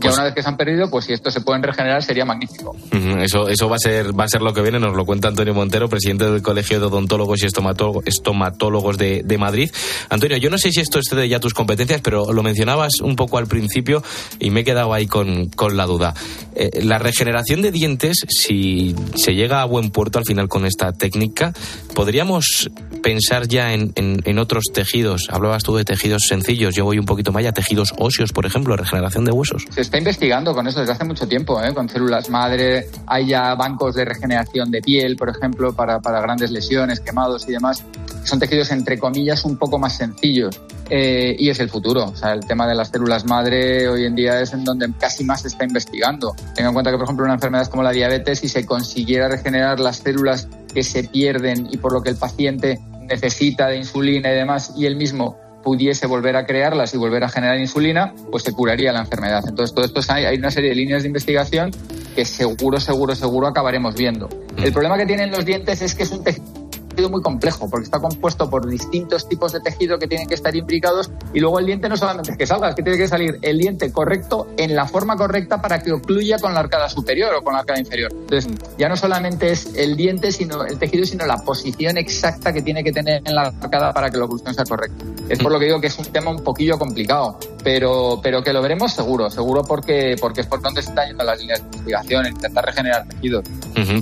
[0.00, 2.76] pues una vez que se han perdido, pues si estos se pueden regenerar sería magnífico.
[3.20, 5.54] Eso, eso va a ser, va a ser lo que viene, nos lo cuenta Antonio
[5.54, 9.70] Montero, presidente del Colegio de Odontólogos y Estomatólogos de, de Madrid.
[10.10, 13.38] Antonio, yo no sé si esto excede ya tus competencias, pero lo mencionabas un poco
[13.38, 14.02] al principio
[14.38, 16.14] y me he quedado ahí con, con la duda.
[16.54, 20.92] Eh, la regeneración de dientes, si se llega a buen puerto al final con esta
[20.92, 21.52] técnica,
[21.94, 22.70] podríamos
[23.02, 25.28] pensar ya en, en, otros tejidos.
[25.30, 28.76] Hablabas tú de tejidos sencillos, yo voy un poquito más a tejidos óseos, por ejemplo,
[29.14, 29.64] de huesos.
[29.70, 31.72] Se está investigando con eso desde hace mucho tiempo, ¿eh?
[31.74, 32.88] con células madre.
[33.06, 37.52] Hay ya bancos de regeneración de piel, por ejemplo, para, para grandes lesiones, quemados y
[37.52, 37.84] demás.
[38.24, 40.60] Son tejidos, entre comillas, un poco más sencillos.
[40.88, 42.06] Eh, y es el futuro.
[42.06, 45.24] O sea, el tema de las células madre hoy en día es en donde casi
[45.24, 46.34] más se está investigando.
[46.54, 49.80] Tenga en cuenta que, por ejemplo, una enfermedad como la diabetes, si se consiguiera regenerar
[49.80, 54.34] las células que se pierden y por lo que el paciente necesita de insulina y
[54.34, 58.52] demás, y él mismo pudiese volver a crearlas y volver a generar insulina, pues se
[58.52, 59.42] curaría la enfermedad.
[59.48, 61.72] Entonces, todo esto hay, hay una serie de líneas de investigación
[62.14, 64.28] que seguro, seguro, seguro acabaremos viendo.
[64.56, 66.65] El problema que tienen los dientes es que es un tejido
[67.04, 71.10] muy complejo porque está compuesto por distintos tipos de tejido que tienen que estar imbricados
[71.32, 73.58] y luego el diente no solamente es que salga, es que tiene que salir el
[73.58, 77.52] diente correcto en la forma correcta para que ocluya con la arcada superior o con
[77.52, 78.12] la arcada inferior.
[78.12, 82.62] Entonces, ya no solamente es el diente, sino el tejido, sino la posición exacta que
[82.62, 85.04] tiene que tener en la arcada para que la oclusión sea correcta.
[85.28, 88.52] Es por lo que digo que es un tema un poquillo complicado, pero, pero que
[88.52, 91.66] lo veremos seguro, seguro porque, porque es por donde se están yendo las líneas de
[91.66, 93.44] investigación, intentar regenerar tejidos.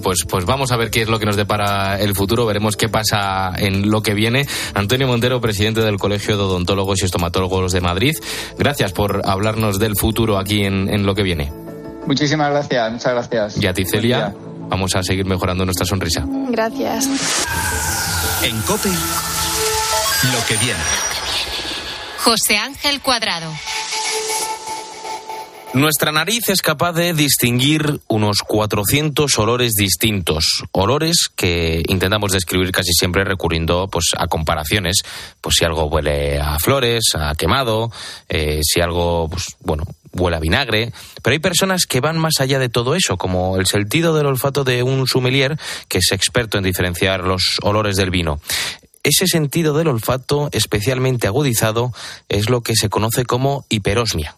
[0.03, 2.91] pues, pues vamos a ver qué es lo que nos depara el futuro, veremos qué
[2.91, 4.47] pasa en lo que viene.
[4.75, 8.13] Antonio Montero, presidente del Colegio de Odontólogos y Estomatólogos de Madrid,
[8.59, 11.51] gracias por hablarnos del futuro aquí en, lo que viene.
[12.07, 13.63] Muchísimas gracias, muchas gracias.
[13.63, 14.35] Y a ti, Celia,
[14.69, 16.23] vamos a seguir mejorando nuestra sonrisa.
[16.51, 17.09] Gracias.
[18.43, 21.14] En COPE, lo que viene.
[22.25, 23.53] José Ángel Cuadrado.
[25.75, 32.95] Nuestra nariz es capaz de distinguir unos 400 olores distintos, olores que intentamos describir casi
[32.95, 35.03] siempre recurriendo pues, a comparaciones,
[35.43, 37.93] pues si algo huele a flores, a quemado,
[38.31, 39.85] eh, si algo, pues, bueno,
[40.15, 43.67] huele a vinagre, pero hay personas que van más allá de todo eso, como el
[43.67, 45.59] sentido del olfato de un sommelier
[45.89, 48.41] que es experto en diferenciar los olores del vino.
[49.05, 51.93] Ese sentido del olfato especialmente agudizado
[52.31, 54.35] es lo que se conoce como hiperosmia.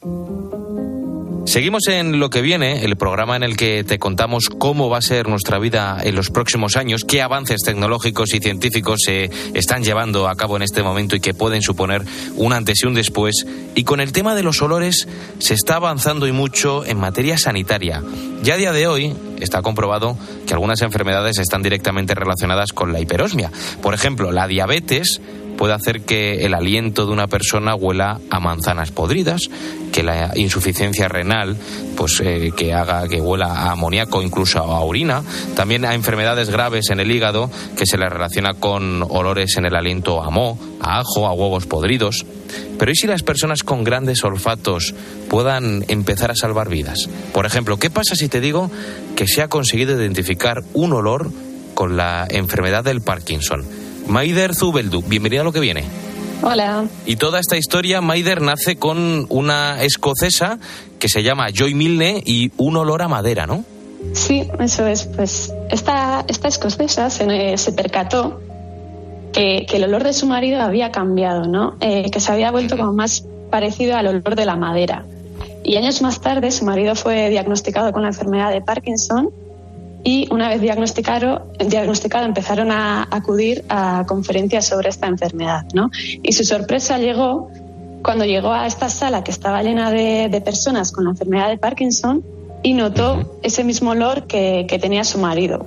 [1.46, 5.02] Seguimos en lo que viene, el programa en el que te contamos cómo va a
[5.02, 10.28] ser nuestra vida en los próximos años, qué avances tecnológicos y científicos se están llevando
[10.28, 12.02] a cabo en este momento y que pueden suponer
[12.34, 13.46] un antes y un después.
[13.76, 15.06] Y con el tema de los olores
[15.38, 18.02] se está avanzando y mucho en materia sanitaria.
[18.42, 23.00] Ya a día de hoy está comprobado que algunas enfermedades están directamente relacionadas con la
[23.00, 23.52] hiperosmia.
[23.82, 25.20] Por ejemplo, la diabetes
[25.56, 29.42] puede hacer que el aliento de una persona huela a manzanas podridas,
[29.92, 31.56] que la insuficiencia renal,
[31.96, 35.22] pues eh, que haga que huela a amoníaco, incluso a orina.
[35.54, 39.74] También a enfermedades graves en el hígado que se le relaciona con olores en el
[39.74, 42.24] aliento a moho, a ajo, a huevos podridos.
[42.78, 44.94] Pero ¿y si las personas con grandes olfatos
[45.28, 47.08] puedan empezar a salvar vidas?
[47.32, 48.70] Por ejemplo, ¿qué pasa si te digo
[49.16, 51.30] que se ha conseguido identificar un olor
[51.74, 53.64] con la enfermedad del Parkinson?
[54.06, 55.84] Maider Zubeldu, bienvenida a lo que viene.
[56.42, 56.86] Hola.
[57.06, 60.58] Y toda esta historia, Maider nace con una escocesa
[60.98, 63.64] que se llama Joy Milne y un olor a madera, ¿no?
[64.12, 65.04] Sí, eso es.
[65.04, 68.40] Pues esta, esta escocesa se, se percató
[69.32, 71.76] que, el olor de su marido había cambiado, ¿no?
[71.80, 75.04] Eh, que se había vuelto como más parecido al olor de la madera.
[75.64, 79.30] Y años más tarde su marido fue diagnosticado con la enfermedad de Parkinson
[80.06, 85.64] y una vez diagnosticado, diagnosticado empezaron a acudir a conferencias sobre esta enfermedad.
[85.74, 85.90] ¿no?
[86.22, 87.50] Y su sorpresa llegó
[88.04, 92.22] cuando llegó a esta sala que estaba llena de, personas con la enfermedad de Parkinson
[92.62, 95.66] y notó ese mismo olor que, tenía su marido.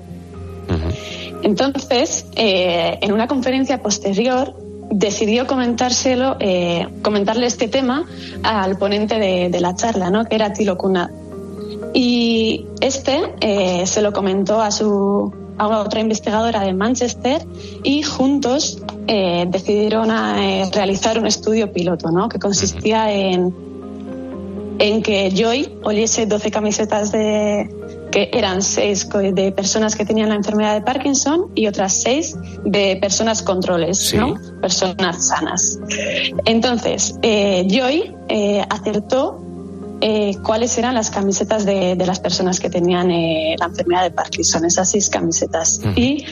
[1.44, 4.56] Entonces, eh, en una conferencia posterior,
[4.90, 8.06] decidió comentárselo, eh, comentarle este tema
[8.44, 10.24] al ponente de, la charla, ¿no?
[10.24, 11.10] que era Tilo Kunad.
[11.94, 17.46] Y este eh, se lo comentó a su a otra investigadora de Manchester
[17.84, 22.30] y juntos eh, decidieron eh, realizar un estudio piloto, ¿no?
[22.30, 23.54] Que consistía en,
[24.80, 27.70] en que Joy oliese 12 camisetas de,
[28.10, 32.96] que eran seis de personas que tenían la enfermedad de Parkinson y otras seis de
[32.96, 34.36] personas controles, ¿no?
[34.62, 35.78] personas sanas.
[36.46, 38.16] Entonces, Joy
[38.70, 39.49] acertó
[40.02, 44.90] eh, cuáles eran las camisetas de, las personas que tenían la enfermedad de Parkinson, esas
[44.90, 45.82] seis camisetas.
[45.96, 46.26] Y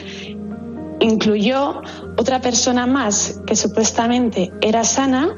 [1.00, 1.82] incluyó
[2.16, 5.36] otra persona más que supuestamente era sana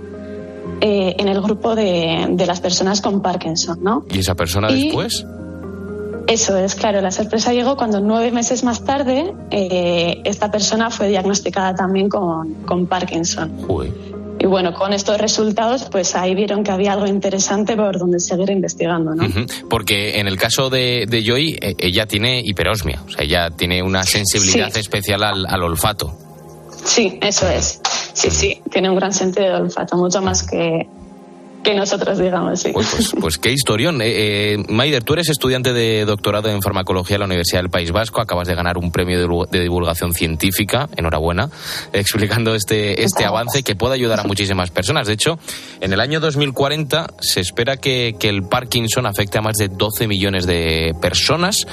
[0.81, 4.05] en el grupo de, las personas con Parkinson, ¿no?
[4.11, 5.27] ¿Y esa persona después?
[6.31, 7.01] Eso es, claro.
[7.01, 12.87] La sorpresa llegó cuando nueve meses más tarde eh, esta persona fue diagnosticada también con,
[12.87, 13.51] Parkinson.
[14.43, 18.49] Y bueno, con estos resultados, pues ahí vieron que había algo interesante por donde seguir
[18.49, 19.29] investigando, ¿no?
[19.69, 24.03] Porque en el caso de, Joy, e, ella tiene hiperosmia, o sea, ella tiene una
[24.05, 26.17] sensibilidad especial al, al, olfato.
[26.87, 27.83] Sí, eso es.
[28.15, 30.89] Sí, sí, tiene un gran sentido de olfato, mucho más que,
[31.63, 32.71] que nosotros digamos, sí.
[32.73, 34.01] Pues, pues, pues qué historión.
[34.01, 37.93] Eh, eh, Maider, tú eres estudiante de doctorado en farmacología en la Universidad del País
[37.93, 41.51] Vasco, acabas de ganar un premio de, divulgación científica, enhorabuena,
[41.93, 45.07] explicando este, este avance que puede ayudar a muchísimas personas.
[45.07, 45.39] De hecho,
[45.81, 50.07] en el año 2040 se espera que, que el Parkinson afecte a más de 12
[50.07, 51.67] millones de personas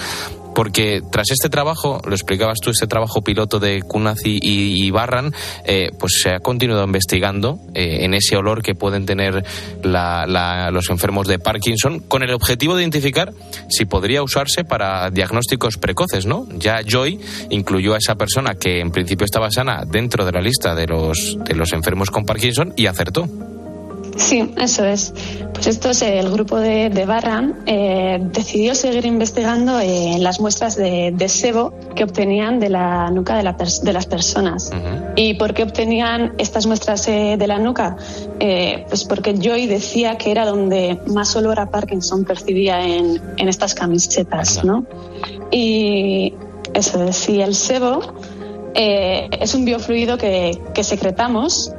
[0.58, 5.32] porque tras este trabajo, lo explicabas tú, este trabajo piloto de Kunazi y, Barran,
[5.65, 9.46] eh, pues se ha continuado investigando eh, en ese olor que pueden tener
[9.84, 13.34] los enfermos de Parkinson, con el objetivo de identificar
[13.70, 16.48] si podría usarse para diagnósticos precoces, ¿no?
[16.56, 17.20] Ya Joy
[17.52, 21.38] incluyó a esa persona que en principio estaba sana dentro de la lista de los,
[21.46, 23.30] de los enfermos con Parkinson y acertó.
[24.18, 25.14] Sí, eso es.
[25.54, 30.76] Pues esto es el grupo de, de Barran eh, decidió seguir investigando en las muestras
[30.76, 33.44] de, sebo que obtenían de la nuca de,
[33.94, 34.72] las personas.
[35.16, 37.96] ¿Y por qué obtenían estas muestras eh, de la nuca?
[38.40, 43.74] Eh, pues porque Joy decía que era donde más olor a Parkinson percibía en, estas
[43.74, 44.86] camisetas, ¿no?
[45.52, 46.34] Y
[46.74, 48.02] eso es, y el sebo
[48.76, 51.72] es un biofluido que, que secretamos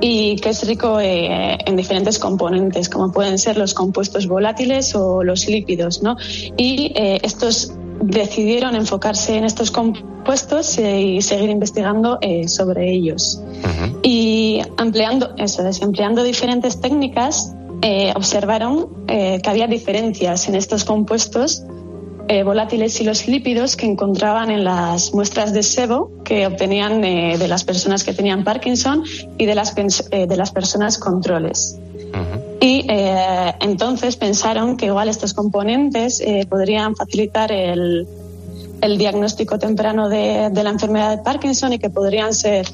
[0.00, 5.22] y que es rico eh, en diferentes componentes, como pueden ser los compuestos volátiles o
[5.22, 6.16] los lípidos, ¿no?
[6.56, 13.40] Y eh, estos decidieron enfocarse en estos compuestos eh, y seguir investigando sobre ellos.
[14.02, 17.52] Y empleando, eso empleando diferentes técnicas,
[18.14, 21.62] observaron que había diferencias en estos compuestos
[22.28, 27.38] eh, volátiles y los lípidos que encontraban en las muestras de sebo que obtenían eh,
[27.38, 29.04] de las personas que tenían Parkinson
[29.38, 29.74] y de las,
[30.10, 31.78] eh, de las personas controles.
[32.60, 32.86] Y
[33.60, 38.08] entonces pensaron que igual estos componentes podrían facilitar el,
[38.80, 42.66] el diagnóstico temprano de, de, la enfermedad de Parkinson y que podrían ser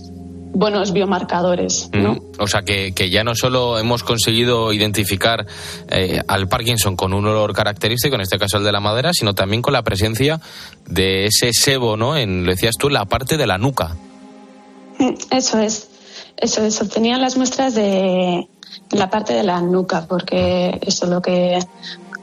[0.53, 1.91] buenos biomarcadores.
[1.93, 2.19] ¿no?
[2.39, 5.47] O sea que, que, ya no solo hemos conseguido identificar
[5.91, 9.35] eh, al Parkinson con un olor característico, en este caso el de la madera, sino
[9.35, 10.41] también con la presencia
[10.87, 12.17] de ese sebo, ¿no?
[12.17, 13.97] En, lo decías tú, la parte de la nuca.
[14.99, 15.89] Mm, eso es,
[16.37, 16.81] eso es.
[16.81, 18.47] Obtenían las muestras de
[18.91, 21.59] la parte de la nuca, porque eso es lo que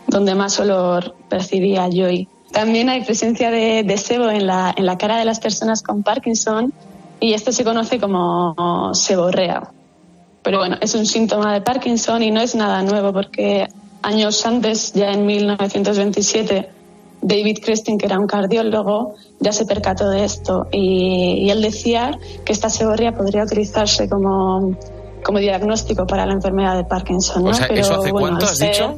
[0.08, 2.08] donde más olor percibía yo.
[2.52, 6.02] También hay presencia de, de sebo en la, en la cara de las personas con
[6.02, 6.74] Parkinson
[7.20, 9.72] y esto se conoce como seborrea.
[10.44, 13.68] Pero bueno, es un síntoma de Parkinson y no es nada nuevo porque
[14.02, 16.70] años antes, ya en 1927,
[17.22, 22.54] David Crestin, que era un cardiólogo, ya se percató de esto y, él decía que
[22.54, 24.78] esta seborrea podría utilizarse como,
[25.24, 27.44] como diagnóstico para la enfermedad de Parkinson.
[27.44, 27.52] ¿no?
[27.52, 28.96] ¿eso hace cuánto has dicho?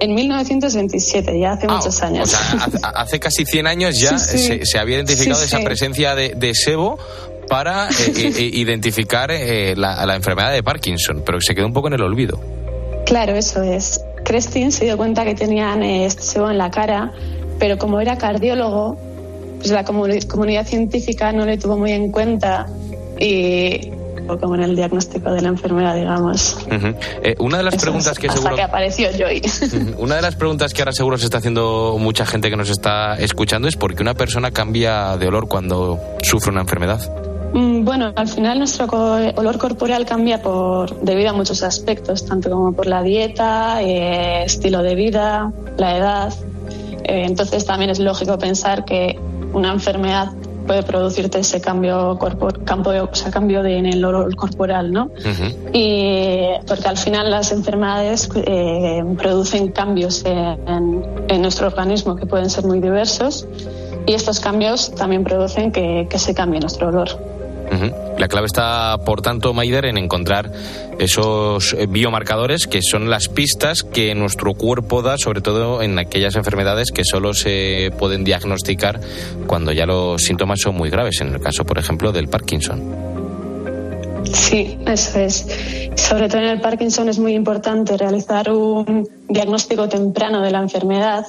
[0.00, 2.28] En 1927, ya hace ah, muchos años.
[2.28, 6.98] O sea, hace, casi 100 años ya Se, había identificado esa presencia de, de, sebo
[7.48, 9.30] para eh, eh, eh, identificar
[9.76, 12.40] la, enfermedad de Parkinson, pero se quedó un poco en el olvido.
[13.06, 14.00] Claro, eso es.
[14.24, 17.12] Crestin se dio cuenta que tenían este sebo en la cara,
[17.58, 18.96] pero como era cardiólogo,
[19.58, 22.66] pues la comunidad científica no le tuvo muy en cuenta
[23.18, 23.90] y
[24.40, 26.56] como en el diagnóstico de la enfermedad, digamos.
[27.38, 28.56] una de las preguntas que seguro...
[28.56, 29.42] que apareció Joy.
[29.98, 33.16] Una de las preguntas que ahora seguro se está haciendo mucha gente que nos está
[33.16, 37.33] escuchando es por qué una persona cambia de olor cuando sufre una enfermedad.
[37.54, 42.72] Mm, bueno, al final nuestro olor corporal cambia por, debido a muchos aspectos, tanto como
[42.72, 46.34] por la dieta, eh, estilo de vida, la edad.
[47.04, 49.20] Eh, entonces también es lógico pensar que
[49.52, 50.32] una enfermedad
[50.66, 52.18] puede producirte ese cambio
[52.64, 55.10] campo, o sea, cambio de, en el olor corporal, ¿no?
[55.72, 62.50] Y porque al final las enfermedades eh, producen cambios en, en, nuestro organismo que pueden
[62.50, 63.46] ser muy diversos
[64.06, 67.10] y estos cambios también producen que, que se cambie nuestro olor.
[68.18, 70.50] La clave está, por tanto, Maider, en encontrar
[70.98, 76.90] esos biomarcadores que son las pistas que nuestro cuerpo da, sobre todo en aquellas enfermedades
[76.92, 79.00] que solo se pueden diagnosticar
[79.46, 83.14] cuando ya los síntomas son muy graves, en el caso, por ejemplo, del Parkinson.
[84.32, 85.46] Sí, eso es.
[85.94, 91.26] Sobre todo en el Parkinson es muy importante realizar un diagnóstico temprano de la enfermedad,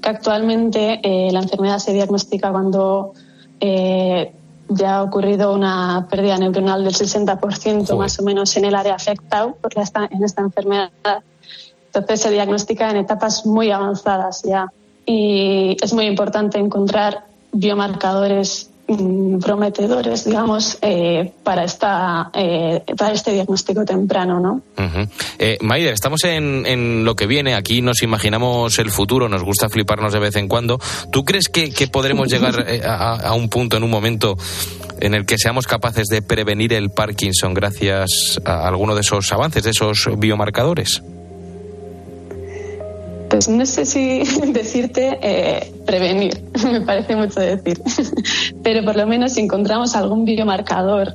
[0.00, 3.12] que actualmente eh, la enfermedad se diagnostica cuando
[3.60, 4.32] eh,
[4.68, 9.52] ya ha ocurrido una pérdida neuronal del 60% más o menos en el área afectada
[9.52, 10.90] por esta, en esta enfermedad.
[11.86, 14.70] Entonces se diagnostica en etapas muy avanzadas ya.
[15.06, 18.70] Y es muy importante encontrar biomarcadores
[19.42, 24.62] prometedores, digamos, eh, para esta eh, para este diagnóstico temprano, ¿no?
[25.38, 27.54] eh, Maider, estamos en, lo que viene.
[27.54, 30.80] Aquí nos imaginamos el futuro, nos gusta fliparnos de vez en cuando.
[31.12, 34.36] ¿Tú crees que, podremos llegar eh, a, un punto, en un momento,
[35.00, 39.64] en el que seamos capaces de prevenir el Parkinson gracias a alguno de esos avances,
[39.64, 41.02] de esos biomarcadores?
[43.28, 44.22] Pues no sé si
[44.52, 47.80] decirte eh, prevenir, me parece mucho decir,
[48.62, 51.14] pero por lo menos si encontramos algún biomarcador,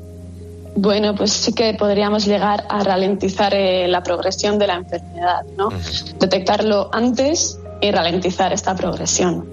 [0.75, 5.69] bueno, pues sí que podríamos llegar a ralentizar eh, la progresión de la enfermedad, ¿no?
[6.19, 9.52] Detectarlo antes y ralentizar esta progresión.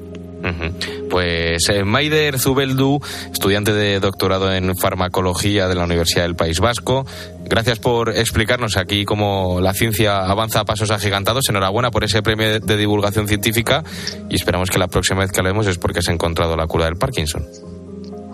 [1.11, 3.01] Pues eh, Maider Zubeldu,
[3.33, 7.07] estudiante de doctorado en farmacología de la Universidad del País Vasco,
[7.45, 11.49] gracias por explicarnos aquí cómo la ciencia avanza a pasos agigantados.
[11.49, 13.85] Enhorabuena por ese premio de divulgación científica
[14.29, 16.97] y esperamos que la próxima vez que hablemos es porque has encontrado la cura del
[16.97, 17.47] Parkinson.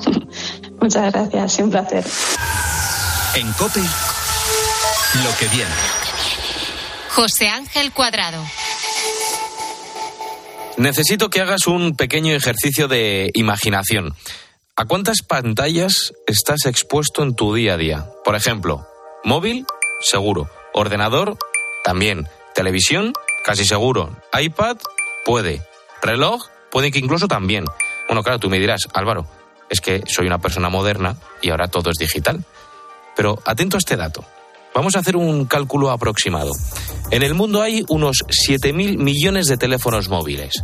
[0.80, 2.04] Muchas gracias, un placer.
[3.34, 5.70] En COPE, lo que viene.
[7.10, 8.42] José Ángel Cuadrado.
[10.76, 14.14] Necesito que hagas un pequeño ejercicio de imaginación.
[14.76, 18.10] ¿A cuántas pantallas estás expuesto en tu día a día?
[18.24, 18.86] Por ejemplo,
[19.24, 19.64] móvil,
[20.02, 20.50] seguro.
[20.74, 21.38] Ordenador,
[21.82, 22.28] también.
[22.54, 24.20] Televisión, casi seguro.
[24.38, 24.76] iPad,
[25.24, 25.66] puede.
[26.02, 27.64] Reloj, puede que incluso también.
[28.06, 29.26] Bueno, claro, tú me dirás, Álvaro,
[29.70, 32.44] es que soy una persona moderna y ahora todo es digital.
[33.16, 34.26] Pero atento a este dato.
[34.76, 36.52] Vamos a hacer un cálculo aproximado.
[37.10, 40.62] En el mundo hay unos 7.000 millones de teléfonos móviles.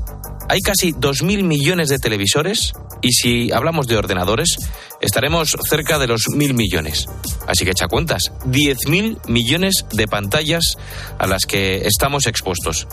[0.50, 4.58] Hay casi 2.000 millones de televisores y si hablamos de ordenadores,
[5.00, 7.08] estaremos cerca de los 1.000 millones.
[7.48, 10.76] Así que echa cuentas, 10.000 millones de pantallas
[11.18, 12.86] a las que estamos expuestos.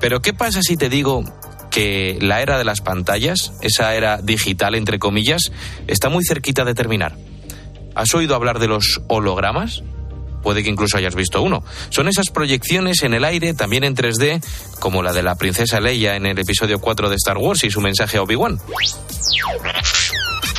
[0.00, 1.24] Pero ¿qué pasa si te digo
[1.70, 5.52] que la era de las pantallas, esa era digital entre comillas,
[5.88, 7.18] está muy cerquita de terminar?
[7.94, 9.82] ¿Has oído hablar de los hologramas?
[10.44, 11.64] Puede que incluso hayas visto uno.
[11.88, 14.44] Son esas proyecciones en el aire, también en 3D,
[14.78, 17.80] como la de la princesa Leia en el episodio 4 de Star Wars y su
[17.80, 18.60] mensaje a Obi-Wan.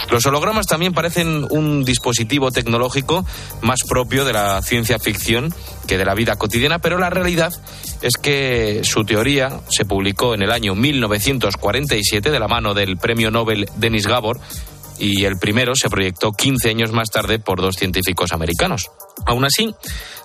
[0.09, 3.25] Los hologramas también parecen un dispositivo tecnológico
[3.61, 5.53] más propio de la ciencia ficción
[5.87, 7.53] que de la vida cotidiana, pero la realidad
[8.01, 13.31] es que su teoría se publicó en el año 1947 de la mano del premio
[13.31, 14.39] Nobel Denis Gabor
[14.99, 18.89] y el primero se proyectó 15 años más tarde por dos científicos americanos.
[19.25, 19.73] Aún así,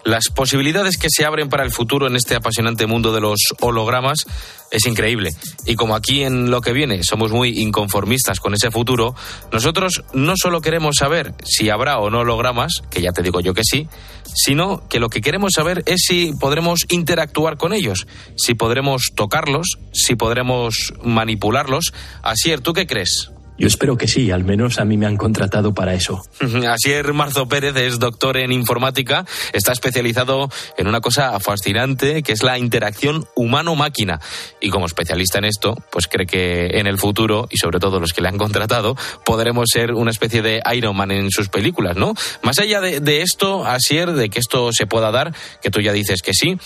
[0.04, 4.24] las posibilidades que se abren para el futuro en este apasionante mundo de los hologramas
[4.70, 5.30] es increíble.
[5.66, 9.14] Y como aquí en lo que viene somos muy inconformistas con ese futuro,
[9.52, 13.52] nosotros no solo queremos saber si habrá o no hologramas, que ya te digo yo
[13.52, 13.88] que sí,
[14.34, 19.78] sino que lo que queremos saber es si podremos interactuar con ellos, si podremos tocarlos,
[19.92, 21.92] si podremos manipularlos.
[22.22, 23.30] Asier, ¿tú qué crees?
[23.60, 26.22] Yo espero que sí, al menos a mí me han contratado para eso.
[26.66, 30.48] Asier Marzo Pérez es doctor en informática, está especializado
[30.78, 34.18] en una cosa fascinante que es la interacción humano-máquina.
[34.62, 38.14] Y como especialista en esto, pues cree que en el futuro, y sobre todo los
[38.14, 38.96] que le han contratado,
[39.26, 42.14] podremos ser una especie de Iron Man en sus películas, ¿no?
[42.42, 45.92] Más allá de, de esto, Asier, de que esto se pueda dar, que tú ya
[45.92, 46.56] dices que sí,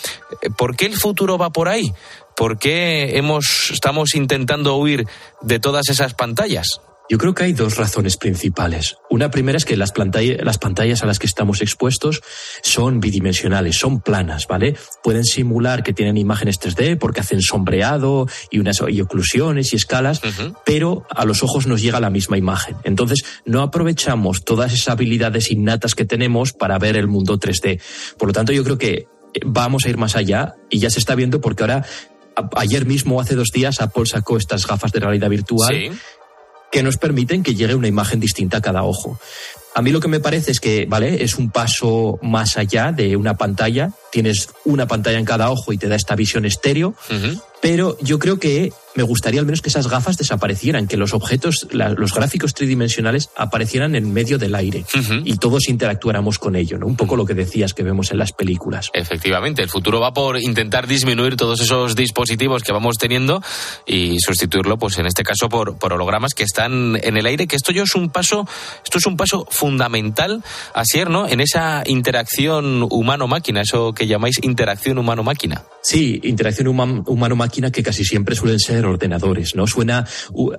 [0.57, 1.92] ¿por qué el futuro va por ahí?
[2.36, 5.07] ¿Por qué hemos, estamos intentando huir
[5.40, 6.80] de todas esas pantallas?
[7.11, 8.96] Yo creo que hay dos razones principales.
[9.11, 12.22] Una primera es que las, las, pantallas a las que estamos expuestos
[12.62, 14.74] son bidimensionales, son planas, ¿vale?
[15.02, 20.22] Pueden simular que tienen imágenes 3D porque hacen sombreado y unas y oclusiones y escalas,
[20.64, 22.76] pero a los ojos nos llega la misma imagen.
[22.84, 27.82] Entonces, no aprovechamos todas esas habilidades innatas que tenemos para ver el mundo 3D.
[28.16, 29.09] Por lo tanto, yo creo que
[29.44, 31.84] vamos a ir más allá y ya se está viendo porque ahora
[32.57, 35.74] ayer mismo, hace dos días, Apple sacó estas gafas de realidad virtual
[36.74, 39.16] que nos permiten que llegue una imagen distinta a cada ojo.
[39.74, 41.24] A mí lo que me parece es que, ¿vale?
[41.24, 43.90] Es un paso más allá de una pantalla.
[44.12, 46.94] Tienes una pantalla en cada ojo y te da esta visión estéreo.
[47.60, 51.66] Pero yo creo que me gustaría al menos que esas gafas desaparecieran, que los objetos,
[51.72, 54.84] los gráficos tridimensionales aparecieran en medio del aire
[55.24, 56.86] y todos interactuáramos con ello, ¿no?
[56.86, 58.90] Un poco lo que decías que vemos en las películas.
[58.92, 63.42] Efectivamente, el futuro va por intentar disminuir todos esos dispositivos que vamos teniendo
[63.86, 67.56] y sustituirlo, pues en este caso, por, por hologramas que están en el aire, que
[67.56, 68.46] esto yo es un paso,
[68.84, 69.63] esto es un paso fundamental,
[70.74, 71.26] así ¿no?
[71.28, 75.64] En esa interacción humano-máquina, eso que llamáis interacción humano-máquina.
[75.82, 79.66] Sí, interacción humano-máquina que casi siempre suelen ser ordenadores, ¿no?
[79.66, 80.06] Suena,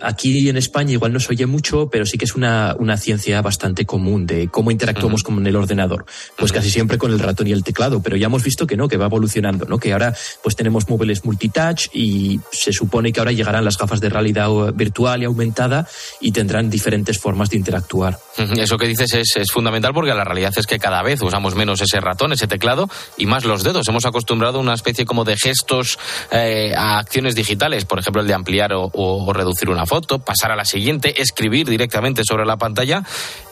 [0.01, 3.41] aquí en España igual no se oye mucho, pero sí que es una, una ciencia
[3.41, 6.05] bastante común de cómo interactuamos con el ordenador.
[6.37, 8.87] Pues casi siempre con el ratón y el teclado, pero ya hemos visto que no,
[8.87, 9.79] que va evolucionando, ¿no?
[9.79, 14.09] Que ahora pues tenemos móviles multitouch y se supone que ahora llegarán las gafas de
[14.09, 15.87] realidad virtual y aumentada
[16.19, 18.19] y tendrán diferentes formas de interactuar.
[18.57, 22.33] Eso que es fundamental porque la realidad es que cada vez usamos menos ese ratón,
[22.33, 23.87] ese teclado y más los dedos.
[23.87, 25.99] Hemos acostumbrado a una especie como de gestos
[26.31, 30.55] eh, a acciones digitales, por ejemplo el de ampliar o, reducir una foto, pasar a
[30.55, 33.03] la siguiente, escribir directamente sobre la pantalla.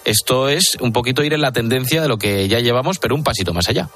[0.06, 3.24] Esto es un poquito ir en la tendencia de lo que ya llevamos, pero un
[3.24, 3.90] pasito más allá.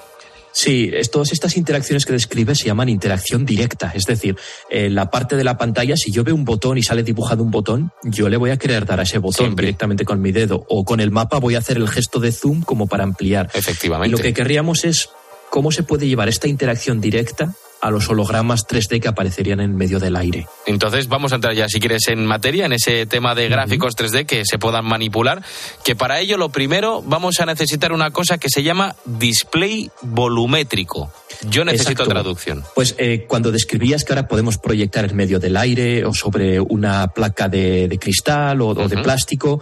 [0.57, 3.91] Sí, todas estas interacciones que describe se llaman interacción directa.
[3.93, 4.35] Es decir,
[4.71, 7.51] en la parte de la pantalla, si yo veo un botón y sale dibujado un
[7.51, 10.65] botón, yo le voy a querer dar a ese botón directamente con mi dedo.
[10.67, 13.51] O con el mapa voy a hacer el gesto de zoom como para ampliar.
[13.53, 14.09] Efectivamente.
[14.09, 15.11] Y lo que querríamos es
[15.51, 19.99] cómo se puede llevar esta interacción directa a los hologramas 3D que aparecerían en medio
[19.99, 20.47] del aire.
[20.65, 24.25] Entonces vamos a entrar ya, si quieres, en materia, en ese tema de gráficos 3D
[24.25, 25.43] que se puedan manipular,
[25.83, 31.11] que para ello lo primero vamos a necesitar una cosa que se llama display volumétrico.
[31.49, 32.63] Yo necesito traducción.
[32.73, 37.07] Pues eh, cuando describías que ahora podemos proyectar en medio del aire o sobre una
[37.09, 39.61] placa de, cristal o, de plástico,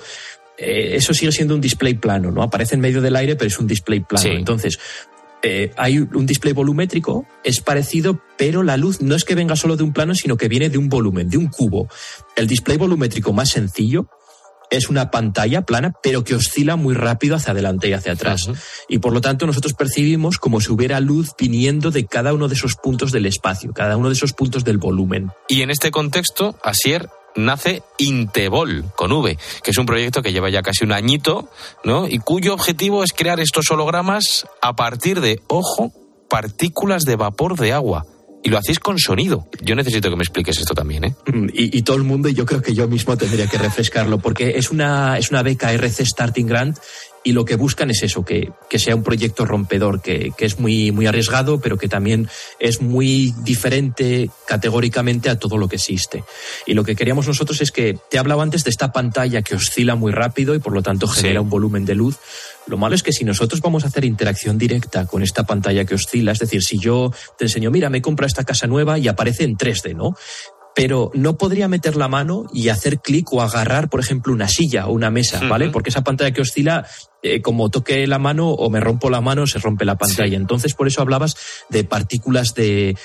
[0.58, 2.42] eh, eso sigue siendo un display plano, ¿no?
[2.44, 4.30] Aparece en medio del aire, pero es un display plano.
[4.30, 4.80] Entonces,
[5.48, 9.76] eh, hay un display volumétrico, es parecido, pero la luz no es que venga solo
[9.78, 11.88] de un plano, sino que viene de un volumen, de un cubo.
[12.36, 14.10] El display volumétrico más sencillo
[14.72, 18.50] es una pantalla plana, pero que oscila muy rápido hacia adelante y hacia atrás.
[18.90, 22.56] Y por lo tanto nosotros percibimos como si hubiera luz viniendo de cada uno de
[22.56, 25.30] esos puntos del espacio, cada uno de esos puntos del volumen.
[25.48, 30.50] Y en este contexto, Asier, nace Intebol, con V, que es un proyecto que lleva
[30.50, 31.50] ya casi un añito,
[31.84, 32.08] ¿no?
[32.08, 35.92] Y cuyo objetivo es crear estos hologramas a partir de, ojo,
[36.30, 38.06] partículas de vapor de agua
[38.44, 39.48] y lo hacéis con sonido.
[39.62, 41.16] Yo necesito que me expliques esto también, ¿eh?
[41.26, 44.58] Mm, y, todo el mundo, y yo creo que yo mismo tendría que refrescarlo, porque
[44.58, 46.78] es una, es una beca RC Starting Grant
[47.26, 50.60] y lo que buscan es eso, que, que sea un proyecto rompedor, que, que, es
[50.60, 56.24] muy, muy arriesgado, pero que también es muy diferente categóricamente a todo lo que existe.
[56.68, 59.96] Y lo que queríamos nosotros es que, te hablaba antes de esta pantalla que oscila
[59.96, 62.18] muy rápido y por lo tanto genera un volumen de luz.
[62.68, 65.96] Lo malo es que si nosotros vamos a hacer interacción directa con esta pantalla que
[65.96, 69.46] oscila, es decir, si yo te enseño, mira, me compra esta casa nueva y aparece
[69.46, 70.16] en 3D, ¿no?
[70.76, 74.88] pero no podría meter la mano y hacer clic o agarrar, por ejemplo, una silla
[74.88, 75.70] o una mesa, ¿vale?
[75.70, 76.86] Porque esa pantalla que oscila,
[77.26, 80.38] eh, como toque la mano o me rompo la mano, se rompe la pantalla.
[80.38, 81.36] Entonces, por eso hablabas
[81.70, 82.96] de partículas de...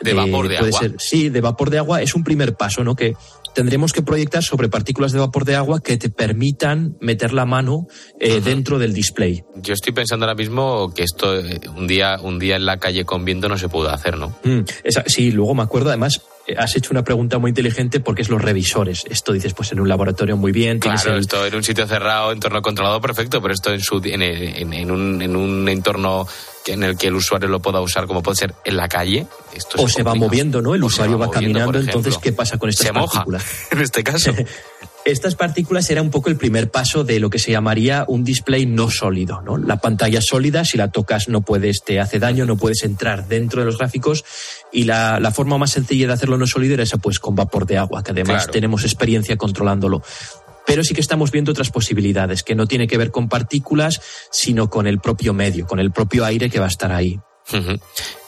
[0.00, 0.80] De, vapor de agua.
[0.98, 2.94] sí, de vapor de agua es un primer paso, ¿no?
[2.94, 3.16] Que
[3.54, 7.88] tendremos que proyectar sobre partículas de vapor de agua que te permitan meter la mano
[8.20, 9.42] eh, dentro del display.
[9.56, 13.04] Yo estoy pensando ahora mismo que esto eh, un día, un día en la calle
[13.04, 14.38] con viento no se puede hacer, ¿no?
[14.44, 14.60] Mm,
[15.06, 16.20] sí, luego me acuerdo además
[16.56, 19.04] has hecho una pregunta muy inteligente porque es los revisores.
[19.08, 20.78] Esto dices, pues en un laboratorio muy bien.
[20.78, 25.22] Claro, esto en un sitio cerrado, entorno controlado, perfecto, pero esto en, su, en, un,
[25.22, 26.26] en un entorno
[26.66, 29.26] en el que el usuario lo pueda usar, como puede ser en la calle.
[29.54, 30.74] Esto o se va moviendo, ¿no?
[30.74, 33.42] El usuario va, caminando, entonces, ¿qué pasa con estas se partículas?
[33.42, 34.32] Moja, en este caso.
[35.04, 38.66] Estas partículas era un poco el primer paso de lo que se llamaría un display
[38.66, 39.40] no sólido.
[39.40, 39.56] ¿no?
[39.56, 43.60] La pantalla sólida, si la tocas no puedes, te hace daño, no puedes entrar dentro
[43.60, 44.24] de los gráficos
[44.72, 47.78] y la, forma más sencilla de hacerlo no sólido era esa pues con vapor de
[47.78, 50.02] agua, que además tenemos experiencia controlándolo
[50.66, 54.68] pero sí que estamos viendo otras posibilidades, que no tiene que ver con partículas, sino
[54.68, 57.18] con el propio medio, con el propio aire que va a estar ahí.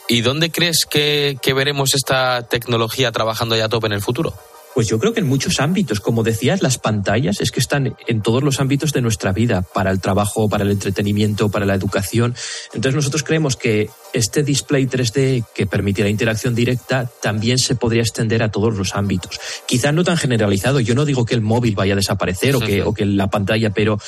[0.07, 4.33] ¿Y dónde crees que, que veremos esta tecnología trabajando ya a tope en el futuro?
[4.73, 8.21] Pues yo creo que en muchos ámbitos, como decías, las pantallas es que están en
[8.21, 12.35] todos los ámbitos de nuestra vida, para el trabajo, para el entretenimiento, para la educación.
[12.73, 18.43] Entonces nosotros creemos que este display 3D que permitirá interacción directa también se podría extender
[18.43, 19.39] a todos los ámbitos.
[19.67, 22.83] Quizá no tan generalizado, yo no digo que el móvil vaya a desaparecer o que,
[22.83, 23.99] o que la pantalla, pero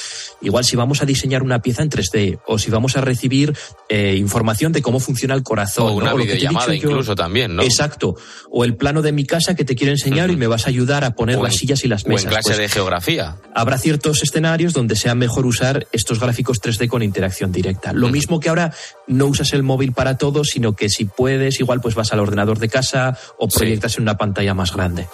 [0.41, 3.55] igual si vamos a diseñar una pieza en 3D o si vamos a recibir
[3.89, 5.89] eh, información de cómo funciona el corazón.
[5.89, 7.63] O una videollamada incluso también, ¿no?
[7.63, 8.15] Exacto.
[8.49, 11.03] O el plano de mi casa que te quiero enseñar y me vas a ayudar
[11.03, 12.25] a poner las sillas y las mesas.
[12.25, 13.37] O en clase pues de geografía.
[13.55, 17.93] Habrá ciertos escenarios donde sea mejor usar estos gráficos 3D con interacción directa.
[17.93, 18.73] Lo mismo que ahora
[19.07, 22.19] no usas el móvil fácil para todos, sino que si puedes, igual pues vas al
[22.19, 25.07] ordenador de casa o proyectas en una pantalla más grande.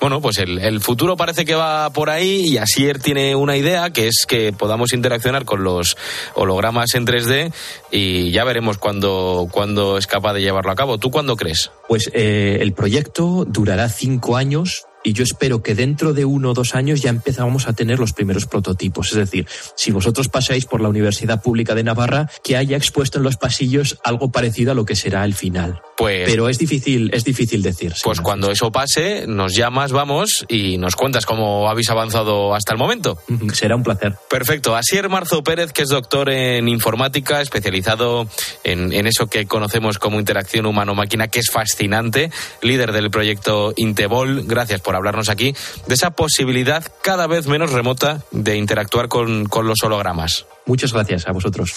[0.00, 3.90] Bueno, pues el, el, futuro parece que va por ahí y Asier tiene una idea
[3.90, 5.96] que es que podamos interaccionar con los
[6.34, 7.52] hologramas en 3D
[7.90, 10.98] y ya veremos cuándo, cuándo es capaz de llevarlo a cabo.
[10.98, 11.70] ¿Tú cuándo crees?
[11.88, 16.54] Pues eh, el proyecto durará cinco años y yo espero que dentro de uno o
[16.54, 19.10] dos años ya empezamos a tener los primeros prototipos.
[19.10, 19.46] Es decir,
[19.76, 23.98] si vosotros pasáis por la Universidad Pública de Navarra, que haya expuesto en los pasillos
[24.04, 25.80] algo parecido a lo que será el final.
[25.96, 27.94] Pues, Pero es difícil, es difícil decir.
[28.02, 32.78] Pues cuando eso pase, nos llamas, vamos, y nos cuentas cómo habéis avanzado hasta el
[32.78, 33.18] momento.
[33.52, 34.14] Será un placer.
[34.28, 34.74] Perfecto.
[34.74, 38.26] Asier Marzo Pérez, que es doctor en informática, especializado
[38.64, 42.30] en, en eso que conocemos como interacción humano-máquina, que es fascinante,
[42.62, 44.44] líder del proyecto Intebol.
[44.44, 45.54] Gracias por hablarnos aquí
[45.86, 50.46] de esa posibilidad cada vez menos remota de interactuar con, con los hologramas.
[50.66, 51.72] Muchas gracias a vosotros.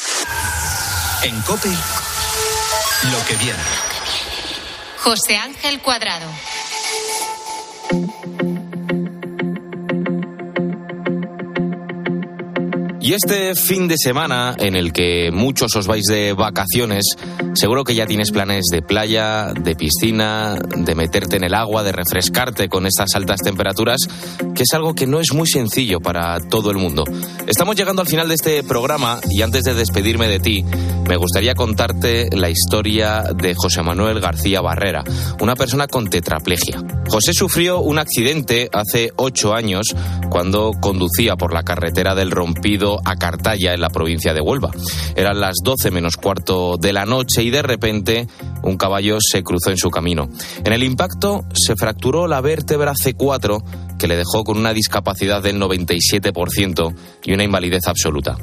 [1.24, 3.59] En COPE, lo que viene.
[4.99, 6.28] José Ángel Cuadrado.
[13.06, 17.03] Y este fin de semana, en el que muchos os vais de vacaciones,
[17.53, 21.91] seguro que ya tienes planes de playa, de piscina, de meterte en el agua, de
[21.91, 24.08] refrescarte con estas altas temperaturas,
[24.56, 27.03] que es algo que no es muy sencillo para todo el mundo.
[27.45, 30.66] Estamos llegando al final de este programa y antes de despedirme de ti,
[31.08, 35.03] me gustaría contarte la historia de José Manuel García Barrera,
[35.39, 36.82] una persona con tetraplegia.
[37.08, 39.86] José sufrió un accidente hace ocho años
[40.32, 44.72] cuando conducía por la carretera del Rompido a Cartaya, en la provincia de Huelva.
[45.16, 48.28] Eran las 12 menos cuarto de la noche y de repente
[48.64, 50.30] un caballo se cruzó en su camino.
[50.64, 53.64] En el impacto se fracturó la vértebra C4
[53.98, 58.38] que le dejó con una discapacidad del 97% y una invalidez absoluta.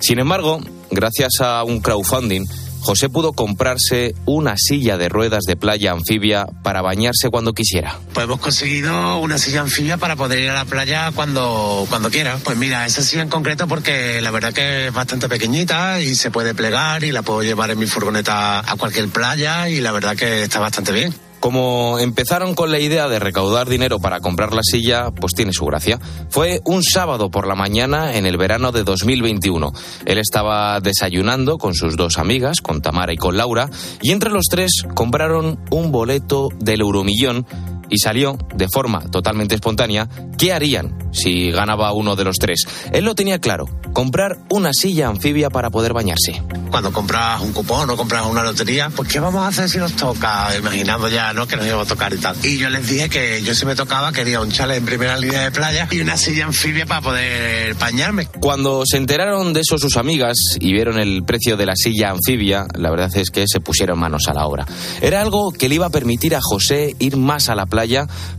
[0.00, 2.44] Sin embargo, gracias a un crowdfunding,
[2.86, 7.98] José pudo comprarse una silla de ruedas de playa anfibia para bañarse cuando quisiera.
[8.14, 12.38] Pues hemos conseguido una silla anfibia para poder ir a la playa cuando, cuando quiera.
[12.44, 16.30] Pues mira, esa silla en concreto porque la verdad que es bastante pequeñita y se
[16.30, 20.14] puede plegar y la puedo llevar en mi furgoneta a cualquier playa y la verdad
[20.14, 21.25] que está bastante bien.
[21.40, 25.64] Como empezaron con la idea de recaudar dinero para comprar la silla, pues tiene su
[25.66, 26.00] gracia.
[26.30, 29.72] Fue un sábado por la mañana en el verano de 2021.
[30.06, 33.70] Él estaba desayunando con sus dos amigas, con Tamara y con Laura,
[34.02, 37.46] y entre los tres compraron un boleto del Euromillón
[37.90, 40.08] y salió de forma totalmente espontánea
[40.38, 42.66] qué harían si ganaba uno de los tres.
[42.92, 46.42] Él lo tenía claro, comprar una silla anfibia para poder bañarse.
[46.70, 49.92] Cuando compras un cupón o compras una lotería, pues ¿qué vamos a hacer si nos
[49.92, 50.48] toca?
[50.58, 51.46] Imaginando ya, ¿no?
[51.46, 52.36] Que nos iba a tocar y tal.
[52.42, 55.42] Y yo les dije que yo si me tocaba quería un chale en primera línea
[55.42, 58.26] de playa y una silla anfibia para poder bañarme.
[58.40, 62.66] Cuando se enteraron de eso sus amigas y vieron el precio de la silla anfibia,
[62.74, 64.66] la verdad es que se pusieron manos a la obra.
[65.00, 67.75] Era algo que le iba a permitir a José ir más a la playa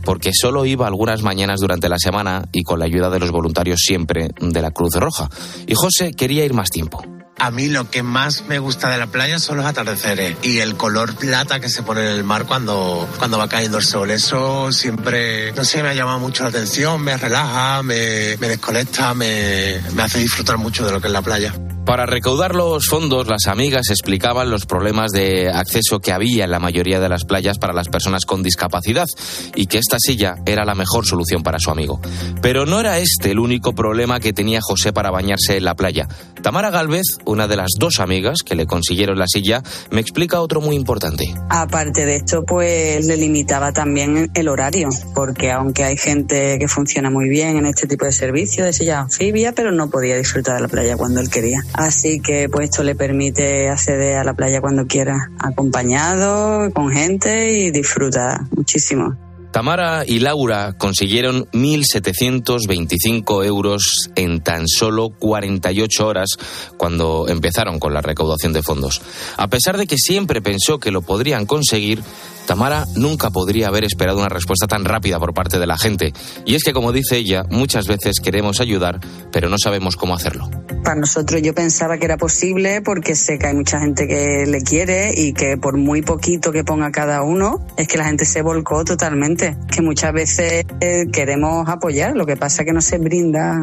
[0.04, 3.80] porque solo iba algunas mañanas durante la semana y con la ayuda de los voluntarios
[3.80, 5.28] siempre de la Cruz Roja.
[5.66, 7.02] Y José quería ir más tiempo.
[7.40, 10.76] A mí lo que más me gusta de la playa son los atardeceres y el
[10.76, 14.10] color plata que se pone en el mar cuando, cuando va cayendo el sol.
[14.10, 19.14] Eso siempre, no sé, me ha llamado mucho la atención, me relaja, me, me desconecta,
[19.14, 21.54] me, me hace disfrutar mucho de lo que es la playa.
[21.88, 26.58] Para recaudar los fondos, las amigas explicaban los problemas de acceso que había en la
[26.58, 29.06] mayoría de las playas para las personas con discapacidad
[29.54, 31.98] y que esta silla era la mejor solución para su amigo.
[32.42, 36.06] Pero no era este el único problema que tenía José para bañarse en la playa.
[36.42, 40.60] Tamara Galvez, una de las dos amigas que le consiguieron la silla, me explica otro
[40.60, 41.24] muy importante.
[41.48, 47.08] Aparte de esto, pues le limitaba también el horario, porque aunque hay gente que funciona
[47.08, 50.60] muy bien en este tipo de servicios de silla anfibia, pero no podía disfrutar de
[50.60, 51.62] la playa cuando él quería.
[51.78, 57.52] Así que pues esto le permite acceder a la playa cuando quiera, acompañado, con gente
[57.52, 59.16] y disfruta muchísimo.
[59.52, 66.30] Tamara y Laura consiguieron 1.725 euros en tan solo 48 horas
[66.76, 69.00] cuando empezaron con la recaudación de fondos.
[69.36, 72.02] A pesar de que siempre pensó que lo podrían conseguir,
[72.48, 76.14] Tamara nunca podría haber esperado una respuesta tan rápida por parte de la gente.
[76.46, 80.48] Y es que, como dice ella, muchas veces queremos ayudar, pero no sabemos cómo hacerlo.
[80.82, 84.62] Para nosotros yo pensaba que era posible porque sé que hay mucha gente que le
[84.62, 88.40] quiere y que por muy poquito que ponga cada uno, es que la gente se
[88.40, 92.96] volcó totalmente que muchas veces eh, queremos apoyar, lo que pasa es que no se
[92.96, 93.62] brinda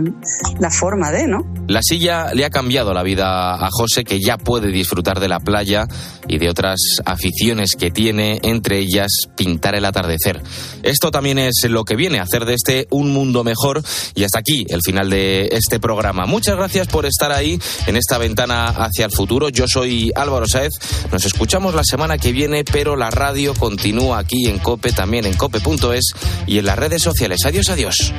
[0.59, 1.51] la forma de, ¿no?
[1.67, 5.39] La silla le ha cambiado la vida a José, que ya puede disfrutar de la
[5.39, 5.87] playa
[6.27, 10.41] y de otras aficiones que tiene, entre ellas pintar el atardecer.
[10.83, 13.83] Esto también es lo que viene, hacer de este un mundo mejor.
[14.13, 16.25] Y hasta aquí el final de este programa.
[16.25, 19.49] Muchas gracias por estar ahí en esta ventana hacia el futuro.
[19.49, 20.73] Yo soy Álvaro Saez.
[21.11, 25.35] Nos escuchamos la semana que viene, pero la radio continúa aquí en Cope, también en
[25.35, 26.13] cope.es
[26.47, 27.45] y en las redes sociales.
[27.45, 28.13] Adiós, adiós.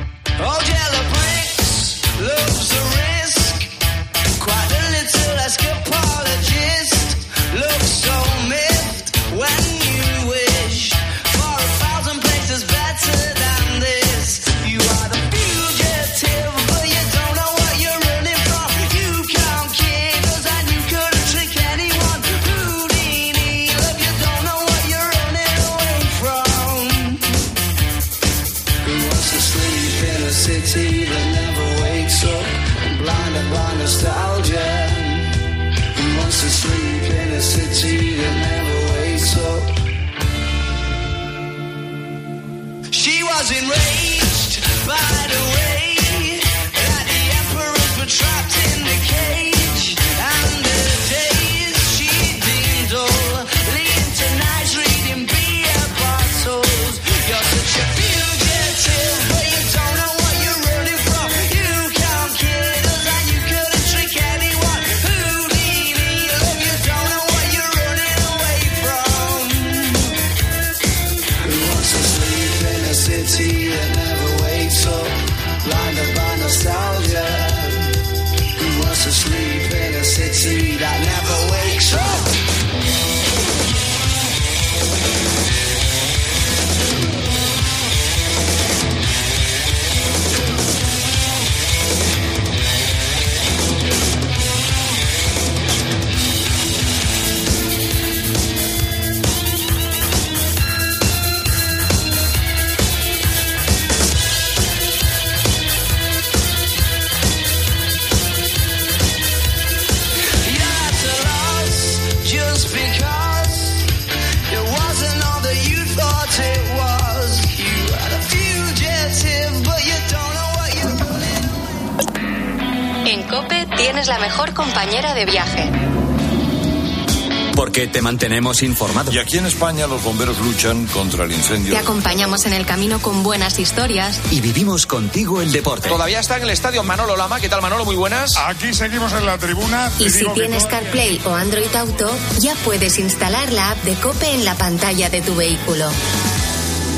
[128.07, 129.11] Mantenemos informado.
[129.11, 131.73] Y aquí en España los bomberos luchan contra el incendio.
[131.73, 134.21] Te acompañamos en el camino con buenas historias.
[134.31, 135.89] Y vivimos contigo el deporte.
[135.89, 137.41] Todavía está en el estadio Manolo Lama.
[137.41, 137.83] ¿Qué tal, Manolo?
[137.83, 138.37] Muy buenas.
[138.37, 139.91] Aquí seguimos en la tribuna.
[139.99, 144.31] Y si que tienes CarPlay o Android Auto, ya puedes instalar la app de Cope
[144.31, 145.89] en la pantalla de tu vehículo.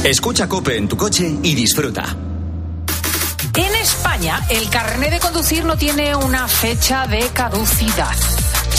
[0.04, 2.16] Escucha Cope en tu coche y disfruta.
[3.56, 8.16] En España, el carné de conducir no tiene una fecha de caducidad.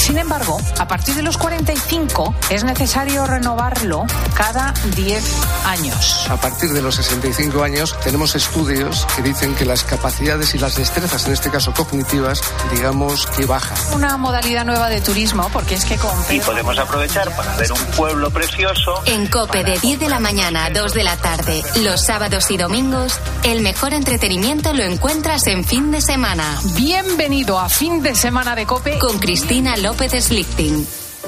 [0.01, 5.23] Sin embargo, a partir de los 45 es necesario renovarlo cada 10
[5.65, 6.27] años.
[6.29, 10.77] A partir de los 65 años tenemos estudios que dicen que las capacidades y las
[10.77, 12.41] destrezas, en este caso cognitivas,
[12.73, 13.77] digamos que bajan.
[13.95, 17.85] Una modalidad nueva de turismo, porque es que con Y podemos aprovechar para ver un
[17.97, 19.03] pueblo precioso.
[19.07, 22.57] En Cope de 10 de la mañana a 2 de la tarde, los sábados y
[22.57, 26.59] domingos, el mejor entretenimiento lo encuentras en fin de semana.
[26.75, 31.10] Bienvenido a fin de semana de Cope con Cristina López Slichting.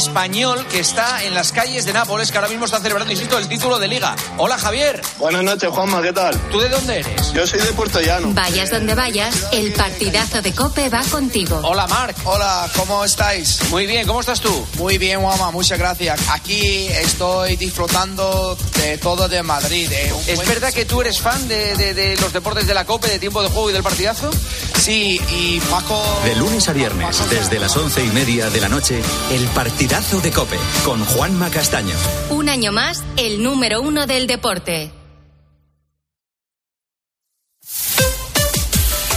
[0.00, 3.46] Español que está en las calles de Nápoles, que ahora mismo está celebrando, insisto, el
[3.48, 4.16] título de liga.
[4.38, 5.02] Hola, Javier.
[5.18, 6.34] Buenas noches, Juanma, ¿qué tal?
[6.50, 7.32] ¿Tú de dónde eres?
[7.34, 8.28] Yo soy de Puerto Llano.
[8.32, 11.60] Vayas donde vayas, el partidazo de Cope va contigo.
[11.62, 12.16] Hola, Marc.
[12.24, 13.60] Hola, ¿cómo estáis?
[13.68, 14.66] Muy bien, ¿cómo estás tú?
[14.78, 16.18] Muy bien, Juanma, muchas gracias.
[16.30, 19.90] Aquí estoy disfrutando de todo de Madrid.
[20.14, 22.86] un ¿Es buen- verdad que tú eres fan de, de- de los deportes de la
[22.86, 24.30] Cope, de tiempo de juego y del partidazo?
[24.80, 26.02] Sí, y Paco...
[26.24, 29.44] De lunes a viernes, desde las once y media de la noche, el
[29.90, 31.96] partidazo de Cope con Juanma Castaño.
[32.30, 34.92] Un año más, el número uno del deporte.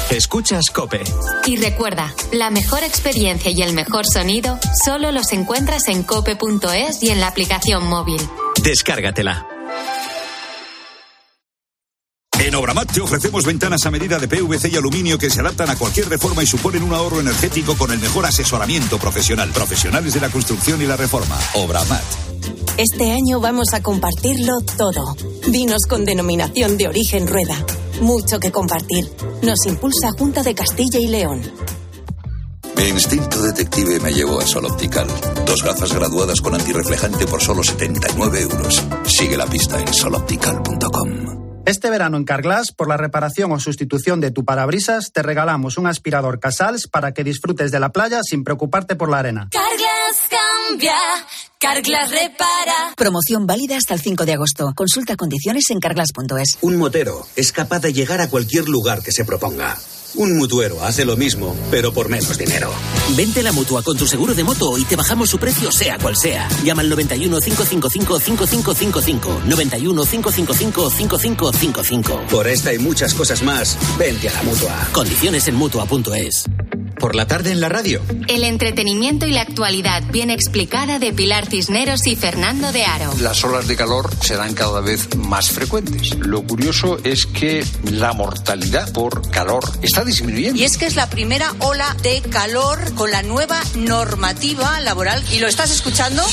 [0.09, 1.03] Escuchas Cope.
[1.45, 7.09] Y recuerda, la mejor experiencia y el mejor sonido solo los encuentras en cope.es y
[7.09, 8.21] en la aplicación móvil.
[8.63, 9.53] Descárgatela.
[12.54, 15.76] En Obramat te ofrecemos ventanas a medida de PVC y aluminio que se adaptan a
[15.76, 19.49] cualquier reforma y suponen un ahorro energético con el mejor asesoramiento profesional.
[19.49, 21.36] Profesionales de la construcción y la reforma.
[21.56, 22.04] Obramat.
[22.78, 25.16] Este año vamos a compartirlo todo.
[25.47, 27.58] Vinos con denominación de origen rueda.
[28.01, 29.10] Mucho que compartir.
[29.41, 31.41] Nos impulsa Junta de Castilla y León.
[32.78, 35.08] Mi instinto detective me llevó a Sol Optical.
[35.47, 38.84] Dos gafas graduadas con antirreflejante por solo 79 euros.
[39.08, 41.22] Sigue la pista en soloptical.com.
[41.66, 45.88] Este verano en Carglass, por la reparación o sustitución de tu parabrisas, te regalamos un
[45.88, 49.47] aspirador Casals para que disfrutes de la playa sin preocuparte por la arena.
[49.49, 50.95] Carglass cambia,
[51.59, 52.93] Carglass repara.
[52.97, 54.74] Promoción válida hasta el 5 de agosto.
[54.76, 56.57] Consulta condiciones en carglass.es.
[56.59, 59.78] Un motero es capaz de llegar a cualquier lugar que se proponga.
[60.16, 62.72] Un mutuero hace lo mismo, pero por menos dinero.
[63.16, 65.97] Vente a la mutua con tu seguro de moto y te bajamos su precio, sea
[65.97, 66.47] cual sea.
[66.64, 69.41] Llama al 91 555 5555.
[69.47, 72.28] 91 555 5555.
[72.30, 74.88] Por esta y muchas cosas más, vente a la mutua.
[74.91, 76.45] Condiciones en mutua.es.
[77.00, 78.02] Por la tarde en la radio.
[78.28, 83.14] El entretenimiento y la actualidad bien explicada de Pilar Cisneros y Fernando de Aro.
[83.20, 86.16] Las olas de calor serán cada vez más frecuentes.
[86.18, 90.60] Lo curioso es que la mortalidad por calor está disminuyendo.
[90.60, 95.24] Y es que es la primera ola de calor con la nueva normativa laboral.
[95.32, 96.24] ¿Y lo estás escuchando?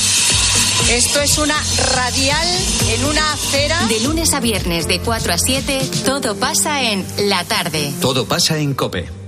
[0.89, 1.55] Esto es una
[1.95, 2.47] radial
[2.89, 3.79] en una acera.
[3.87, 7.93] De lunes a viernes de 4 a 7, todo pasa en La Tarde.
[8.01, 9.20] Todo pasa en Cope.